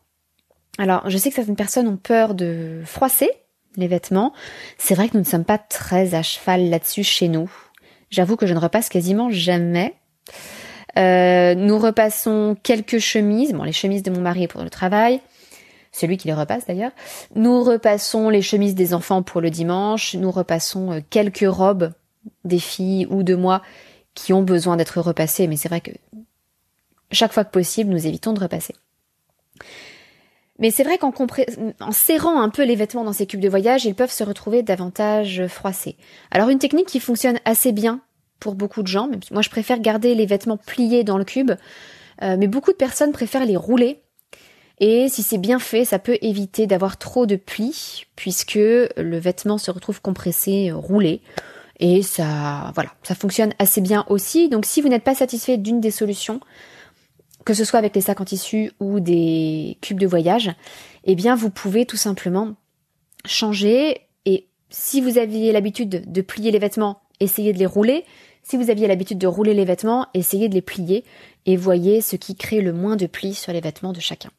Alors, 0.79 1.09
je 1.09 1.17
sais 1.17 1.31
que 1.31 1.37
certaines 1.37 1.57
personnes 1.57 1.89
ont 1.89 1.97
peur 1.97 2.35
de 2.35 2.83
froisser 2.85 3.31
les 3.77 3.89
vêtements. 3.89 4.33
C'est 4.77 4.95
vrai 4.95 5.09
que 5.09 5.15
nous 5.15 5.25
ne 5.25 5.29
sommes 5.29 5.45
pas 5.45 5.59
très 5.59 6.15
à 6.15 6.23
cheval 6.23 6.69
là-dessus 6.69 7.05
chez 7.05 7.29
nous. 7.29 7.51
J'avoue 8.11 8.37
que 8.37 8.47
je 8.47 8.55
ne 8.55 8.59
repasse 8.59 8.89
quasiment 8.89 9.31
jamais. 9.31 9.95
Euh, 10.99 11.55
nous 11.55 11.79
repassons 11.79 12.57
quelques 12.63 12.99
chemises, 12.99 13.53
bon 13.53 13.63
les 13.63 13.73
chemises 13.73 14.03
de 14.03 14.11
mon 14.11 14.21
mari 14.21 14.49
pour 14.49 14.63
le 14.63 14.71
travail, 14.71 15.21
celui 15.99 16.17
qui 16.17 16.29
les 16.29 16.35
repasse 16.35 16.67
d'ailleurs. 16.67 16.93
Nous 17.35 17.63
repassons 17.63 18.29
les 18.29 18.43
chemises 18.43 18.75
des 18.75 18.95
enfants 18.95 19.23
pour 19.23 19.41
le 19.41 19.51
dimanche, 19.51 20.15
nous 20.15 20.31
repassons 20.31 20.93
euh, 20.93 21.01
quelques 21.11 21.47
robes 21.49 21.93
des 22.45 22.59
filles 22.59 23.07
ou 23.11 23.23
de 23.23 23.35
moi 23.35 23.63
qui 24.15 24.33
ont 24.33 24.43
besoin 24.43 24.77
d'être 24.77 25.01
repassées, 25.01 25.47
mais 25.47 25.57
c'est 25.57 25.69
vrai 25.69 25.81
que 25.81 25.93
chaque 27.13 27.33
fois 27.33 27.45
que 27.45 27.51
possible, 27.51 27.91
nous 27.91 28.07
évitons 28.07 28.33
de 28.33 28.41
repasser. 28.41 28.75
Mais 30.59 30.71
c'est 30.71 30.83
vrai 30.83 30.99
qu'en 30.99 31.13
en 31.81 31.93
serrant 31.93 32.41
un 32.41 32.49
peu 32.49 32.65
les 32.65 32.75
vêtements 32.75 33.05
dans 33.05 33.13
ces 33.13 33.27
cubes 33.27 33.41
de 33.41 33.49
voyage, 33.49 33.85
ils 33.85 33.95
peuvent 33.95 34.11
se 34.11 34.25
retrouver 34.25 34.63
davantage 34.63 35.47
froissés. 35.47 35.97
Alors 36.33 36.49
une 36.49 36.59
technique 36.59 36.89
qui 36.89 36.99
fonctionne 36.99 37.39
assez 37.45 37.71
bien 37.73 38.01
pour 38.41 38.55
beaucoup 38.55 38.83
de 38.83 38.89
gens, 38.89 39.09
moi 39.31 39.43
je 39.43 39.51
préfère 39.51 39.81
garder 39.81 40.15
les 40.15 40.27
vêtements 40.27 40.57
pliés 40.57 41.05
dans 41.05 41.19
le 41.19 41.25
cube, 41.25 41.53
euh, 42.23 42.37
mais 42.39 42.49
beaucoup 42.49 42.73
de 42.73 42.77
personnes 42.77 43.13
préfèrent 43.13 43.45
les 43.45 43.57
rouler. 43.57 44.03
Et 44.81 45.09
si 45.09 45.23
c'est 45.23 45.39
bien 45.39 45.59
fait, 45.59 45.85
ça 45.85 45.99
peut 45.99 46.19
éviter 46.23 46.67
d'avoir 46.67 46.99
trop 46.99 47.27
de 47.27 47.37
plis, 47.37 48.07
puisque 48.17 48.55
le 48.55 49.19
vêtement 49.19 49.59
se 49.59 49.71
retrouve 49.71 50.01
compressé, 50.01 50.71
roulé. 50.73 51.21
Et 51.81 52.03
ça, 52.03 52.73
voilà, 52.75 52.91
ça 53.03 53.15
fonctionne 53.15 53.53
assez 53.59 53.81
bien 53.81 54.05
aussi. 54.09 54.49
Donc 54.49 54.67
si 54.67 54.81
vous 54.81 54.89
n'êtes 54.89 55.05
pas 55.05 55.15
satisfait 55.15 55.57
d'une 55.57 55.81
des 55.81 55.91
solutions, 55.91 56.41
que 57.45 57.55
ce 57.55 57.65
soit 57.65 57.79
avec 57.79 57.95
les 57.95 58.03
sacs 58.03 58.21
en 58.21 58.25
tissu 58.25 58.73
ou 58.81 59.01
des 59.01 59.79
cubes 59.81 60.01
de 60.01 60.07
voyage, 60.07 60.51
eh 61.05 61.15
bien 61.15 61.35
vous 61.35 61.51
pouvez 61.51 61.87
tout 61.87 61.97
simplement 61.97 62.55
changer 63.25 64.03
et 64.25 64.49
si 64.71 65.01
vous 65.01 65.19
aviez 65.19 65.53
l'habitude 65.53 66.11
de 66.11 66.21
plier 66.21 66.51
les 66.51 66.59
vêtements, 66.59 67.01
essayez 67.21 67.53
de 67.53 67.59
les 67.59 67.67
rouler. 67.67 68.05
Si 68.43 68.57
vous 68.57 68.71
aviez 68.71 68.87
l'habitude 68.87 69.19
de 69.19 69.27
rouler 69.27 69.55
les 69.55 69.65
vêtements, 69.65 70.07
essayez 70.15 70.49
de 70.49 70.55
les 70.55 70.63
plier 70.63 71.05
et 71.47 71.57
voyez 71.57 72.01
ce 72.01 72.17
qui 72.17 72.35
crée 72.35 72.61
le 72.61 72.73
moins 72.73 72.97
de 72.97 73.07
plis 73.07 73.35
sur 73.35 73.53
les 73.53 73.61
vêtements 73.61 73.93
de 73.93 74.01
chacun. 74.01 74.31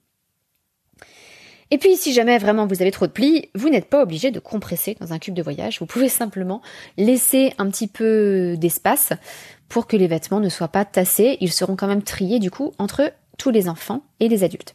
Et 1.72 1.78
puis, 1.78 1.96
si 1.96 2.14
jamais 2.14 2.38
vraiment 2.38 2.66
vous 2.66 2.82
avez 2.82 2.92
trop 2.92 3.06
de 3.06 3.12
plis, 3.12 3.50
vous 3.54 3.70
n'êtes 3.70 3.90
pas 3.90 4.02
obligé 4.02 4.32
de 4.32 4.40
compresser 4.40 4.98
dans 5.00 5.14
un 5.14 5.20
cube 5.20 5.36
de 5.36 5.44
voyage. 5.44 5.80
Vous 5.80 5.86
pouvez 5.86 6.10
simplement 6.10 6.62
laisser 6.98 7.54
un 7.58 7.70
petit 7.70 7.88
peu 7.88 8.56
d'espace 8.58 9.14
pour 9.68 9.86
que 9.86 9.96
les 9.96 10.08
vêtements 10.08 10.40
ne 10.40 10.50
soient 10.50 10.68
pas 10.68 10.86
tassés. 10.86 11.38
Ils 11.42 11.54
seront 11.54 11.76
quand 11.76 11.88
même 11.88 12.02
triés 12.02 12.40
du 12.40 12.50
coup 12.50 12.74
entre 12.80 13.14
tous 13.38 13.52
les 13.52 13.70
enfants 13.70 14.02
et 14.20 14.28
les 14.28 14.44
adultes. 14.44 14.74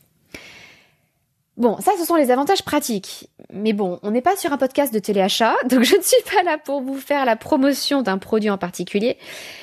Bon, 1.56 1.78
ça 1.78 1.92
ce 1.98 2.04
sont 2.04 2.16
les 2.16 2.32
avantages 2.32 2.64
pratiques. 2.64 3.30
Mais 3.52 3.72
bon, 3.72 4.00
on 4.02 4.10
n'est 4.10 4.22
pas 4.22 4.36
sur 4.36 4.52
un 4.52 4.58
podcast 4.58 4.92
de 4.92 4.98
téléachat, 4.98 5.54
donc 5.68 5.84
je 5.84 5.96
ne 5.96 6.02
suis 6.02 6.22
pas 6.32 6.42
là 6.42 6.58
pour 6.58 6.80
vous 6.80 6.98
faire 6.98 7.24
la 7.24 7.36
promotion 7.36 8.02
d'un 8.02 8.18
produit 8.18 8.50
en 8.50 8.58
particulier. 8.58 9.18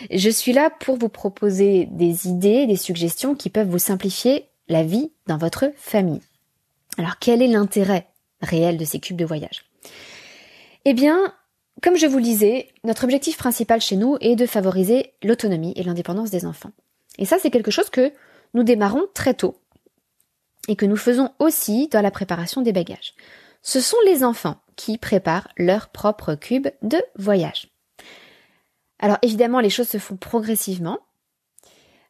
Je 0.10 0.30
suis 0.30 0.54
là 0.54 0.70
pour 0.70 0.98
vous 0.98 1.10
proposer 1.10 1.90
des 1.92 2.28
idées, 2.28 2.66
des 2.66 2.78
suggestions 2.78 3.36
qui 3.36 3.50
peuvent 3.50 3.68
vous 3.68 3.80
simplifier 3.80 4.46
la 4.70 4.84
vie 4.84 5.12
dans 5.28 5.38
votre 5.38 5.66
famille. 5.76 6.22
Alors 6.98 7.20
quel 7.20 7.42
est 7.42 7.48
l'intérêt 7.48 8.08
réel 8.42 8.78
de 8.78 8.86
ces 8.86 9.00
cubes 9.00 9.18
de 9.18 9.26
voyage? 9.26 9.66
Eh 10.86 10.94
bien, 10.94 11.34
comme 11.82 11.98
je 11.98 12.08
vous 12.08 12.18
le 12.18 12.24
disais, 12.24 12.70
notre 12.84 13.04
objectif 13.04 13.38
principal 13.38 13.82
chez 13.82 13.96
nous 13.96 14.18
est 14.20 14.36
de 14.36 14.46
favoriser 14.46 15.14
l'autonomie 15.24 15.74
et 15.76 15.84
l'indépendance 15.84 16.32
des 16.32 16.46
enfants. 16.46 16.72
Et 17.18 17.26
ça, 17.26 17.38
c'est 17.40 17.52
quelque 17.52 17.72
chose 17.72 17.90
que 17.90 18.12
nous 18.54 18.64
démarrons 18.64 19.06
très 19.14 19.34
tôt 19.34 19.56
et 20.68 20.76
que 20.76 20.86
nous 20.86 20.98
faisons 20.98 21.32
aussi 21.40 21.88
dans 21.88 22.02
la 22.02 22.12
préparation 22.12 22.62
des 22.62 22.74
bagages. 22.74 23.14
Ce 23.64 23.80
sont 23.80 23.98
les 24.06 24.24
enfants 24.24 24.62
qui 24.76 24.98
préparent 24.98 25.48
leur 25.58 25.90
propre 25.90 26.36
cube 26.36 26.68
de 26.82 27.02
voyage. 27.16 27.70
Alors 29.00 29.18
évidemment, 29.22 29.60
les 29.60 29.70
choses 29.70 29.90
se 29.90 29.98
font 29.98 30.18
progressivement. 30.18 31.00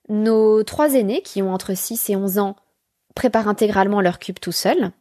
Nos 0.09 0.63
trois 0.63 0.93
aînés, 0.93 1.21
qui 1.21 1.41
ont 1.41 1.53
entre 1.53 1.73
6 1.73 2.09
et 2.09 2.15
11 2.15 2.37
ans, 2.37 2.55
préparent 3.15 3.47
intégralement 3.47 4.01
leur 4.01 4.19
cube 4.19 4.39
tout 4.39 4.51
seuls, 4.51 4.91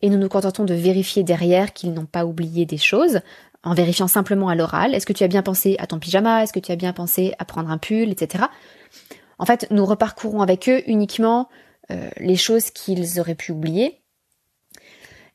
et 0.00 0.10
nous 0.10 0.18
nous 0.18 0.28
contentons 0.28 0.64
de 0.64 0.74
vérifier 0.74 1.22
derrière 1.22 1.72
qu'ils 1.72 1.92
n'ont 1.92 2.06
pas 2.06 2.26
oublié 2.26 2.66
des 2.66 2.78
choses, 2.78 3.20
en 3.62 3.74
vérifiant 3.74 4.08
simplement 4.08 4.48
à 4.48 4.54
l'oral. 4.54 4.94
Est-ce 4.94 5.06
que 5.06 5.12
tu 5.12 5.22
as 5.22 5.28
bien 5.28 5.42
pensé 5.42 5.76
à 5.78 5.86
ton 5.86 5.98
pyjama 5.98 6.42
Est-ce 6.42 6.52
que 6.52 6.60
tu 6.60 6.72
as 6.72 6.76
bien 6.76 6.92
pensé 6.92 7.32
à 7.38 7.44
prendre 7.44 7.70
un 7.70 7.78
pull, 7.78 8.10
etc. 8.10 8.44
En 9.38 9.46
fait, 9.46 9.66
nous 9.70 9.86
reparcourons 9.86 10.40
avec 10.40 10.68
eux 10.68 10.82
uniquement 10.86 11.48
euh, 11.90 12.10
les 12.18 12.36
choses 12.36 12.70
qu'ils 12.70 13.20
auraient 13.20 13.34
pu 13.34 13.52
oublier. 13.52 14.00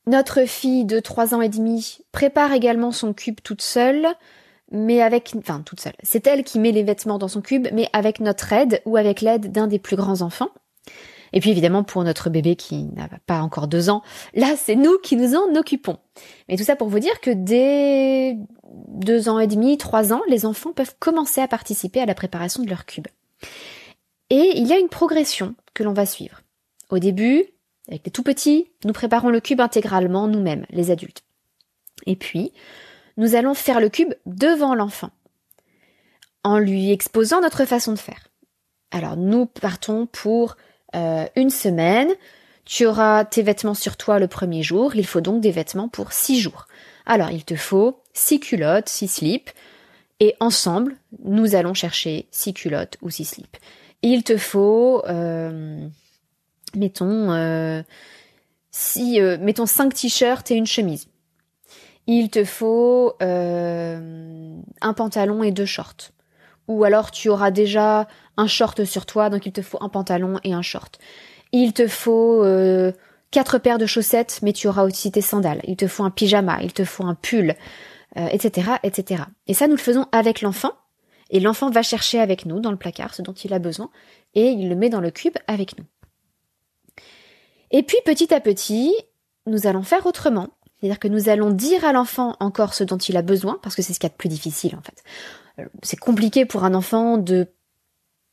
Notre 0.06 0.46
fille 0.46 0.86
de 0.86 1.00
3 1.00 1.34
ans 1.34 1.42
et 1.42 1.50
demi 1.50 2.00
prépare 2.12 2.54
également 2.54 2.92
son 2.92 3.14
cube 3.14 3.42
toute 3.44 3.62
seule, 3.62 4.08
mais 4.72 5.02
avec, 5.02 5.34
enfin 5.38 5.62
toute 5.66 5.82
seule. 5.82 5.96
C'est 6.04 6.28
elle 6.28 6.44
qui 6.44 6.60
met 6.60 6.72
les 6.72 6.84
vêtements 6.84 7.18
dans 7.18 7.28
son 7.28 7.42
cube, 7.42 7.68
mais 7.74 7.90
avec 7.94 8.20
notre 8.20 8.52
aide 8.54 8.82
ou 8.86 8.98
avec 8.98 9.22
l'aide 9.22 9.52
d'un 9.52 9.68
des 9.68 9.80
plus 9.80 9.98
grands 9.98 10.22
enfants. 10.22 10.50
Et 11.34 11.40
puis 11.40 11.52
évidemment 11.52 11.84
pour 11.84 12.04
notre 12.04 12.30
bébé 12.30 12.56
qui 12.56 12.84
n'a 12.84 13.10
pas 13.26 13.42
encore 13.42 13.68
deux 13.68 13.90
ans, 13.90 14.02
là 14.34 14.56
c'est 14.58 14.76
nous 14.76 14.98
qui 15.00 15.16
nous 15.16 15.36
en 15.36 15.56
occupons. 15.56 15.98
Mais 16.48 16.58
tout 16.58 16.64
ça 16.64 16.76
pour 16.76 16.90
vous 16.90 17.00
dire 17.00 17.20
que 17.22 17.32
dès 17.32 18.38
deux 18.88 19.30
ans 19.30 19.40
et 19.40 19.48
demi, 19.48 19.78
trois 19.78 20.14
ans, 20.14 20.22
les 20.28 20.46
enfants 20.46 20.74
peuvent 20.74 20.96
commencer 21.00 21.42
à 21.42 21.48
participer 21.48 22.02
à 22.02 22.06
la 22.06 22.16
préparation 22.16 22.64
de 22.64 22.70
leur 22.70 22.86
cube. 22.86 23.08
Et 24.30 24.54
il 24.56 24.68
y 24.68 24.74
a 24.74 24.80
une 24.80 24.90
progression 24.90 25.56
que 25.74 25.84
l'on 25.84 25.94
va 25.94 26.06
suivre. 26.06 26.42
Au 26.90 27.00
début, 27.00 27.46
avec 27.88 28.06
les 28.06 28.12
tout 28.12 28.24
petits, 28.24 28.70
nous 28.84 28.94
préparons 28.94 29.30
le 29.30 29.40
cube 29.40 29.62
intégralement 29.62 30.28
nous-mêmes, 30.28 30.66
les 30.70 30.92
adultes. 30.92 31.24
Et 32.06 32.16
puis, 32.16 32.52
nous 33.18 33.36
allons 33.36 33.54
faire 33.54 33.80
le 33.80 33.90
cube 33.90 34.14
devant 34.26 34.76
l'enfant, 34.76 35.10
en 36.44 36.60
lui 36.60 36.92
exposant 36.92 37.42
notre 37.42 37.66
façon 37.66 37.94
de 37.94 38.00
faire. 38.00 38.28
Alors 38.92 39.18
nous 39.18 39.46
partons 39.46 40.06
pour 40.06 40.56
euh, 40.98 41.26
une 41.36 41.50
semaine. 41.50 42.10
Tu 42.66 42.86
auras 42.86 43.24
tes 43.24 43.44
vêtements 43.44 43.74
sur 43.74 43.96
toi 43.96 44.20
le 44.20 44.28
premier 44.28 44.64
jour. 44.64 44.96
Il 44.96 45.06
faut 45.06 45.22
donc 45.22 45.42
des 45.42 45.52
vêtements 45.52 45.88
pour 45.88 46.12
six 46.12 46.40
jours. 46.40 46.68
Alors, 47.06 47.32
il 47.32 47.46
te 47.46 47.56
faut 47.56 48.02
six 48.14 48.40
culottes, 48.40 48.90
six 48.90 49.08
slips. 49.08 49.52
Et 50.20 50.36
ensemble, 50.40 50.96
nous 51.24 51.56
allons 51.56 51.74
chercher 51.74 52.28
six 52.32 52.54
culottes 52.54 52.98
ou 53.02 53.10
six 53.10 53.26
slips. 53.26 53.58
Il 54.02 54.24
te 54.24 54.38
faut, 54.38 55.04
euh, 55.08 55.88
mettons, 56.76 57.32
euh, 57.32 57.84
si, 58.72 59.20
mettons 59.40 59.66
cinq 59.66 59.94
t-shirts 59.94 60.50
et 60.52 60.56
une 60.56 60.66
chemise. 60.66 61.08
Il 62.08 62.30
te 62.30 62.44
faut 62.44 63.14
un 63.20 64.94
pantalon 64.96 65.44
et 65.44 65.52
deux 65.52 65.66
shorts 65.66 66.12
ou 66.68 66.84
alors 66.84 67.12
tu 67.12 67.30
auras 67.30 67.52
déjà 67.52 68.08
un 68.36 68.48
short 68.48 68.84
sur 68.86 69.06
toi, 69.06 69.30
donc 69.30 69.46
il 69.46 69.52
te 69.52 69.62
faut 69.62 69.78
un 69.82 69.90
pantalon 69.90 70.40
et 70.44 70.54
un 70.54 70.62
short. 70.62 71.00
Il 71.52 71.74
te 71.74 71.88
faut 71.88 72.44
euh, 72.44 72.92
quatre 73.32 73.58
paires 73.58 73.78
de 73.78 73.86
chaussettes, 73.86 74.40
mais 74.44 74.54
tu 74.54 74.68
auras 74.68 74.84
aussi 74.84 75.12
tes 75.12 75.22
sandales. 75.22 75.62
Il 75.64 75.76
te 75.76 75.88
faut 75.88 76.04
un 76.04 76.12
pyjama, 76.12 76.60
il 76.62 76.74
te 76.74 76.84
faut 76.84 77.06
un 77.06 77.16
pull, 77.16 77.56
etc., 78.16 78.70
euh, 78.72 78.78
etc. 78.84 79.24
Et 79.48 79.54
ça, 79.54 79.68
nous 79.68 79.76
le 79.76 79.82
faisons 79.82 80.06
avec 80.12 80.42
l'enfant, 80.42 80.74
et 81.30 81.40
l'enfant 81.40 81.70
va 81.70 81.82
chercher 81.82 82.20
avec 82.20 82.46
nous 82.46 82.60
dans 82.60 82.72
le 82.72 82.78
placard 82.78 83.14
ce 83.14 83.22
dont 83.22 83.34
il 83.34 83.54
a 83.54 83.60
besoin, 83.60 83.90
et 84.36 84.50
il 84.50 84.70
le 84.70 84.76
met 84.76 84.90
dans 84.90 85.02
le 85.02 85.12
cube 85.12 85.38
avec 85.48 85.78
nous. 85.78 85.86
Et 87.72 87.84
puis 87.84 87.98
petit 88.06 88.34
à 88.34 88.40
petit, 88.40 88.94
nous 89.46 89.68
allons 89.68 89.84
faire 89.84 90.06
autrement. 90.06 90.50
C'est-à-dire 90.80 91.00
que 91.00 91.08
nous 91.08 91.28
allons 91.28 91.50
dire 91.50 91.84
à 91.86 91.92
l'enfant 91.92 92.36
encore 92.40 92.74
ce 92.74 92.84
dont 92.84 92.98
il 92.98 93.18
a 93.18 93.24
besoin, 93.24 93.60
parce 93.64 93.76
que 93.76 93.82
c'est 93.82 93.94
ce 93.94 94.00
qu'il 94.00 94.08
y 94.08 94.12
a 94.12 94.14
de 94.14 94.18
plus 94.18 94.30
difficile 94.30 94.76
en 94.76 94.82
fait 94.82 95.04
c'est 95.84 96.00
compliqué 96.00 96.46
pour 96.46 96.64
un 96.64 96.74
enfant 96.74 97.18
de 97.18 97.48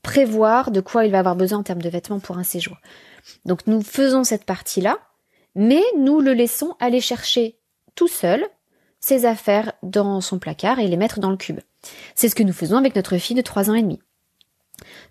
prévoir 0.03 0.71
de 0.71 0.81
quoi 0.81 1.07
il 1.07 1.13
va 1.13 1.19
avoir 1.19 1.37
besoin 1.37 1.61
en 1.61 1.63
termes 1.63 1.83
de 1.83 1.89
vêtements 1.89 2.21
pour 2.21 2.39
un 2.39 2.45
séjour. 2.45 2.77
Donc 3.45 3.67
nous 3.67 3.83
faisons 3.83 4.25
cette 4.25 4.45
partie-là, 4.45 4.99
mais 5.55 5.83
nous 5.97 6.21
le 6.21 6.35
laissons 6.35 6.77
aller 6.81 7.01
chercher 7.01 7.59
tout 7.95 8.09
seul 8.09 8.45
ses 9.01 9.25
affaires 9.27 9.73
dans 9.83 10.21
son 10.21 10.39
placard 10.39 10.79
et 10.79 10.89
les 10.89 10.97
mettre 10.97 11.21
dans 11.21 11.31
le 11.31 11.37
cube. 11.37 11.61
C'est 12.15 12.29
ce 12.29 12.35
que 12.35 12.43
nous 12.43 12.53
faisons 12.53 12.77
avec 12.77 12.97
notre 12.97 13.17
fille 13.19 13.37
de 13.37 13.43
3 13.43 13.71
ans 13.71 13.75
et 13.75 13.83
demi. 13.83 14.01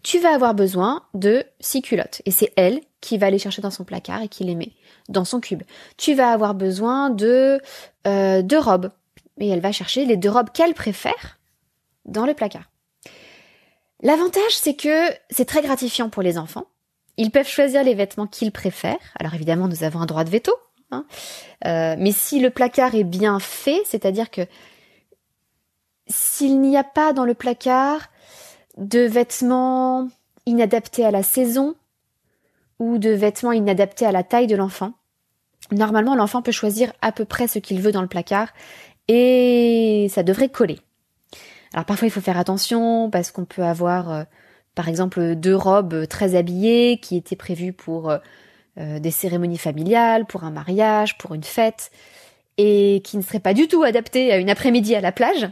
Tu 0.04 0.20
vas 0.20 0.34
avoir 0.34 0.54
besoin 0.54 1.04
de 1.14 1.46
six 1.60 1.82
culottes 1.82 2.22
et 2.26 2.32
c'est 2.32 2.52
elle 2.56 2.82
qui 3.02 3.18
va 3.18 3.28
aller 3.28 3.40
chercher 3.40 3.62
dans 3.62 3.72
son 3.72 3.84
placard 3.84 4.22
et 4.22 4.28
qui 4.28 4.44
les 4.44 4.56
met 4.56 4.74
dans 5.10 5.26
son 5.26 5.40
cube. 5.40 5.64
Tu 5.98 6.14
vas 6.14 6.32
avoir 6.32 6.54
besoin 6.54 7.10
de 7.10 7.60
euh, 8.08 8.42
deux 8.42 8.60
robes 8.60 8.92
et 9.40 9.50
elle 9.50 9.62
va 9.62 9.72
chercher 9.72 10.06
les 10.06 10.18
deux 10.18 10.30
robes 10.30 10.50
qu'elle 10.54 10.74
préfère 10.74 11.40
dans 12.06 12.26
le 12.26 12.34
placard. 12.34 12.70
L'avantage, 14.02 14.52
c'est 14.52 14.76
que 14.76 15.08
c'est 15.30 15.46
très 15.46 15.62
gratifiant 15.62 16.10
pour 16.10 16.24
les 16.24 16.38
enfants. 16.38 16.66
Ils 17.18 17.32
peuvent 17.32 17.48
choisir 17.48 17.84
les 17.84 17.94
vêtements 17.94 18.28
qu'ils 18.28 18.52
préfèrent. 18.52 18.98
Alors 19.20 19.34
évidemment, 19.34 19.68
nous 19.68 19.84
avons 19.84 20.02
un 20.02 20.06
droit 20.06 20.24
de 20.24 20.30
veto. 20.30 20.54
Hein. 20.92 21.06
Euh, 21.66 21.96
mais 21.98 22.12
si 22.12 22.40
le 22.40 22.50
placard 22.50 22.96
est 22.96 23.04
bien 23.04 23.40
fait, 23.40 23.82
c'est-à-dire 23.86 24.30
que 24.30 24.42
s'il 26.08 26.60
n'y 26.60 26.78
a 26.78 26.84
pas 26.84 27.14
dans 27.14 27.26
le 27.26 27.34
placard 27.34 28.02
de 28.78 29.00
vêtements 29.02 30.10
inadaptés 30.46 31.06
à 31.06 31.12
la 31.12 31.24
saison 31.24 31.76
ou 32.80 32.98
de 32.98 33.12
vêtements 33.12 33.54
inadaptés 33.54 34.06
à 34.06 34.12
la 34.12 34.24
taille 34.24 34.48
de 34.48 34.56
l'enfant, 34.56 34.94
Normalement, 35.72 36.16
l'enfant 36.16 36.42
peut 36.42 36.52
choisir 36.52 36.92
à 37.02 37.12
peu 37.12 37.26
près 37.26 37.48
ce 37.48 37.60
qu'il 37.60 37.82
veut 37.82 37.92
dans 37.92 38.02
le 38.02 38.08
placard 38.08 38.50
et 39.08 40.08
ça 40.10 40.24
devrait 40.24 40.50
coller. 40.50 40.80
Alors 41.74 41.86
parfois 41.86 42.08
il 42.08 42.12
faut 42.12 42.22
faire 42.22 42.38
attention 42.38 43.10
parce 43.10 43.32
qu'on 43.32 43.46
peut 43.46 43.64
avoir 43.64 44.12
euh, 44.12 44.24
par 44.76 44.88
exemple 44.88 45.36
deux 45.36 45.56
robes 45.56 46.08
très 46.08 46.36
habillées 46.36 47.00
qui 47.00 47.18
étaient 47.18 47.36
prévues 47.36 47.74
pour 47.74 48.12
euh, 48.12 48.18
euh, 48.78 49.00
des 49.00 49.12
cérémonies 49.12 49.58
familiales, 49.58 50.26
pour 50.26 50.44
un 50.44 50.52
mariage, 50.52 51.18
pour 51.18 51.34
une 51.34 51.44
fête 51.44 51.92
et 52.58 53.02
qui 53.04 53.18
ne 53.18 53.24
seraient 53.24 53.40
pas 53.40 53.56
du 53.56 53.68
tout 53.68 53.84
adaptées 53.84 54.32
à 54.32 54.38
une 54.38 54.50
après-midi 54.50 54.94
à 54.96 55.02
la 55.02 55.12
plage. 55.12 55.50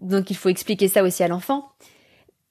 Donc 0.00 0.30
il 0.30 0.36
faut 0.36 0.48
expliquer 0.48 0.88
ça 0.88 1.02
aussi 1.02 1.22
à 1.22 1.28
l'enfant. 1.28 1.68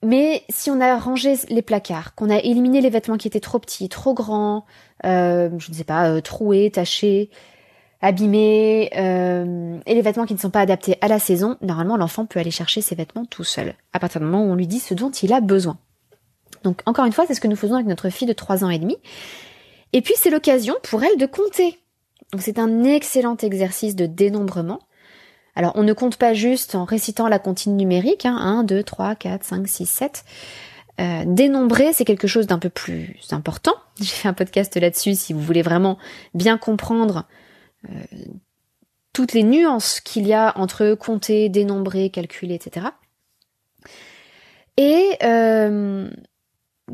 Mais 0.04 0.44
si 0.48 0.70
on 0.70 0.80
a 0.80 0.98
rangé 0.98 1.34
les 1.48 1.62
placards, 1.62 2.14
qu'on 2.14 2.30
a 2.30 2.38
éliminé 2.38 2.80
les 2.80 2.90
vêtements 2.90 3.16
qui 3.16 3.28
étaient 3.28 3.40
trop 3.40 3.60
petits, 3.60 3.88
trop 3.88 4.14
grands, 4.14 4.64
je 5.04 5.50
ne 5.52 5.74
sais 5.74 5.84
pas, 5.84 6.20
troués, 6.22 6.72
tachés, 6.72 7.30
abîmés 8.02 8.90
euh, 8.96 9.78
et 9.86 9.94
les 9.94 10.02
vêtements 10.02 10.26
qui 10.26 10.34
ne 10.34 10.38
sont 10.38 10.50
pas 10.50 10.60
adaptés 10.60 10.98
à 11.00 11.08
la 11.08 11.20
saison, 11.20 11.56
normalement 11.62 11.96
l'enfant 11.96 12.26
peut 12.26 12.40
aller 12.40 12.50
chercher 12.50 12.82
ses 12.82 12.96
vêtements 12.96 13.24
tout 13.24 13.44
seul, 13.44 13.74
à 13.92 14.00
partir 14.00 14.20
du 14.20 14.26
moment 14.26 14.44
où 14.44 14.50
on 14.50 14.56
lui 14.56 14.66
dit 14.66 14.80
ce 14.80 14.92
dont 14.92 15.10
il 15.10 15.32
a 15.32 15.40
besoin. 15.40 15.78
Donc 16.64 16.82
encore 16.84 17.06
une 17.06 17.12
fois, 17.12 17.24
c'est 17.26 17.34
ce 17.34 17.40
que 17.40 17.48
nous 17.48 17.56
faisons 17.56 17.76
avec 17.76 17.86
notre 17.86 18.10
fille 18.10 18.26
de 18.26 18.32
3 18.32 18.64
ans 18.64 18.70
et 18.70 18.78
demi. 18.78 18.96
Et 19.92 20.02
puis 20.02 20.14
c'est 20.16 20.30
l'occasion 20.30 20.74
pour 20.82 21.02
elle 21.02 21.16
de 21.16 21.26
compter. 21.26 21.78
Donc 22.32 22.42
c'est 22.42 22.58
un 22.58 22.84
excellent 22.84 23.36
exercice 23.36 23.94
de 23.94 24.06
dénombrement. 24.06 24.80
Alors 25.54 25.72
on 25.76 25.82
ne 25.84 25.92
compte 25.92 26.16
pas 26.16 26.34
juste 26.34 26.74
en 26.74 26.84
récitant 26.84 27.28
la 27.28 27.38
comptine 27.38 27.76
numérique, 27.76 28.26
hein, 28.26 28.36
1, 28.36 28.64
2, 28.64 28.82
3, 28.82 29.14
4, 29.14 29.44
5, 29.44 29.68
6, 29.68 29.86
7. 29.86 30.24
dénombrer, 31.26 31.92
c'est 31.92 32.04
quelque 32.04 32.26
chose 32.26 32.46
d'un 32.46 32.58
peu 32.58 32.70
plus 32.70 33.16
important. 33.30 33.74
J'ai 34.00 34.06
fait 34.06 34.28
un 34.28 34.32
podcast 34.32 34.76
là-dessus 34.76 35.14
si 35.14 35.32
vous 35.32 35.40
voulez 35.40 35.62
vraiment 35.62 35.98
bien 36.34 36.58
comprendre 36.58 37.26
toutes 39.12 39.32
les 39.32 39.42
nuances 39.42 40.00
qu'il 40.00 40.26
y 40.26 40.32
a 40.32 40.56
entre 40.58 40.94
compter, 40.94 41.48
dénombrer, 41.48 42.10
calculer, 42.10 42.54
etc. 42.54 42.86
Et 44.76 45.16
euh, 45.22 46.10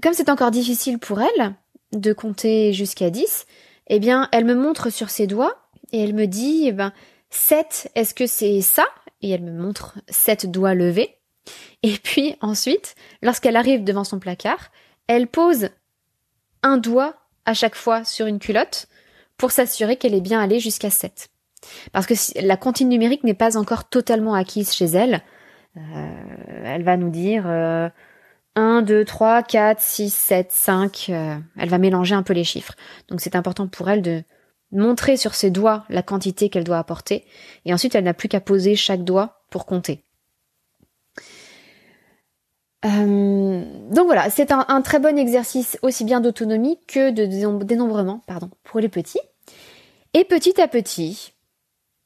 comme 0.03 0.13
c'est 0.13 0.29
encore 0.29 0.51
difficile 0.51 0.99
pour 0.99 1.21
elle 1.21 1.55
de 1.93 2.13
compter 2.13 2.73
jusqu'à 2.73 3.11
10, 3.11 3.47
eh 3.89 3.99
bien, 4.01 4.29
elle 4.33 4.45
me 4.45 4.55
montre 4.55 4.91
sur 4.91 5.11
ses 5.11 5.27
doigts 5.27 5.71
et 5.93 6.03
elle 6.03 6.15
me 6.15 6.27
dit, 6.27 6.65
eh 6.67 6.73
ben, 6.73 6.93
7, 7.31 7.91
est-ce 7.95 8.15
que 8.15 8.27
c'est 8.27 8.61
ça? 8.61 8.85
Et 9.23 9.31
elle 9.31 9.43
me 9.43 9.53
montre 9.53 9.99
7 10.09 10.51
doigts 10.51 10.75
levés. 10.75 11.17
Et 11.83 11.97
puis 11.97 12.37
ensuite, 12.41 12.95
lorsqu'elle 13.23 13.57
arrive 13.57 13.85
devant 13.85 14.05
son 14.05 14.19
placard, 14.19 14.71
elle 15.07 15.29
pose 15.29 15.71
un 16.63 16.77
doigt 16.77 17.15
à 17.47 17.55
chaque 17.55 17.77
fois 17.77 18.05
sur 18.05 18.27
une 18.27 18.39
culotte 18.39 18.89
pour 19.39 19.51
s'assurer 19.51 19.97
qu'elle 19.97 20.15
est 20.15 20.21
bien 20.21 20.41
allée 20.41 20.61
jusqu'à 20.61 20.91
7. 20.91 21.29
Parce 21.93 22.07
que 22.07 22.15
la 22.41 22.57
comptine 22.57 22.89
numérique 22.89 23.25
n'est 23.25 23.35
pas 23.35 23.57
encore 23.57 23.89
totalement 23.89 24.35
acquise 24.35 24.73
chez 24.73 24.87
elle. 24.87 25.23
Euh, 25.77 26.61
elle 26.65 26.83
va 26.83 26.97
nous 26.97 27.11
dire 27.11 27.47
1, 27.47 28.83
2, 28.83 29.05
3, 29.05 29.43
4, 29.43 29.81
6, 29.81 30.13
7, 30.13 30.53
5. 30.53 31.11
elle 31.57 31.69
va 31.69 31.79
mélanger 31.79 32.15
un 32.15 32.23
peu 32.23 32.33
les 32.35 32.45
chiffres. 32.45 32.75
Donc 33.09 33.21
c'est 33.21 33.37
important 33.37 33.67
pour 33.67 33.89
elle 33.89 34.03
de 34.03 34.23
montrer 34.73 35.17
sur 35.17 35.35
ses 35.35 35.51
doigts 35.51 35.85
la 35.89 36.03
quantité 36.03 36.49
qu'elle 36.49 36.65
doit 36.65 36.79
apporter. 36.79 37.25
Et 37.65 37.73
ensuite, 37.73 37.95
elle 37.95 38.05
n'a 38.05 38.15
plus 38.15 38.29
qu'à 38.29 38.41
poser 38.41 38.77
chaque 38.77 39.05
doigt 39.05 39.43
pour 39.51 39.67
compter. 39.67 40.05
Euh, 42.85 43.65
donc 43.91 44.07
voilà, 44.07 44.31
c'est 44.31 44.53
un, 44.53 44.83
très 44.83 45.01
bon 45.01 45.19
exercice 45.19 45.79
aussi 45.83 46.05
bien 46.05 46.21
d'autonomie 46.21 46.79
que 46.87 47.11
de 47.11 47.27
dénombrement, 47.65 48.23
pardon, 48.27 48.51
pour 48.65 48.81
les 48.81 48.89
petits. 48.89 49.21
Et 50.15 50.25
petit 50.25 50.61
à 50.61 50.69
petit, 50.69 51.33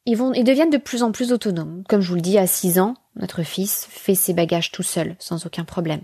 ils 0.06 0.16
vont, 0.16 0.32
ils 0.32 0.44
deviennent 0.44 0.70
de 0.70 0.78
plus 0.78 1.02
en 1.02 1.12
plus 1.12 1.32
autonomes. 1.32 1.84
Comme 1.88 2.00
je 2.00 2.08
vous 2.08 2.14
le 2.14 2.20
dis, 2.20 2.38
à 2.38 2.46
6 2.46 2.78
ans, 2.78 2.94
notre 3.16 3.42
fils 3.42 3.86
fait 3.90 4.14
ses 4.14 4.32
bagages 4.32 4.72
tout 4.72 4.82
seul, 4.82 5.14
sans 5.18 5.46
aucun 5.46 5.64
problème. 5.64 6.00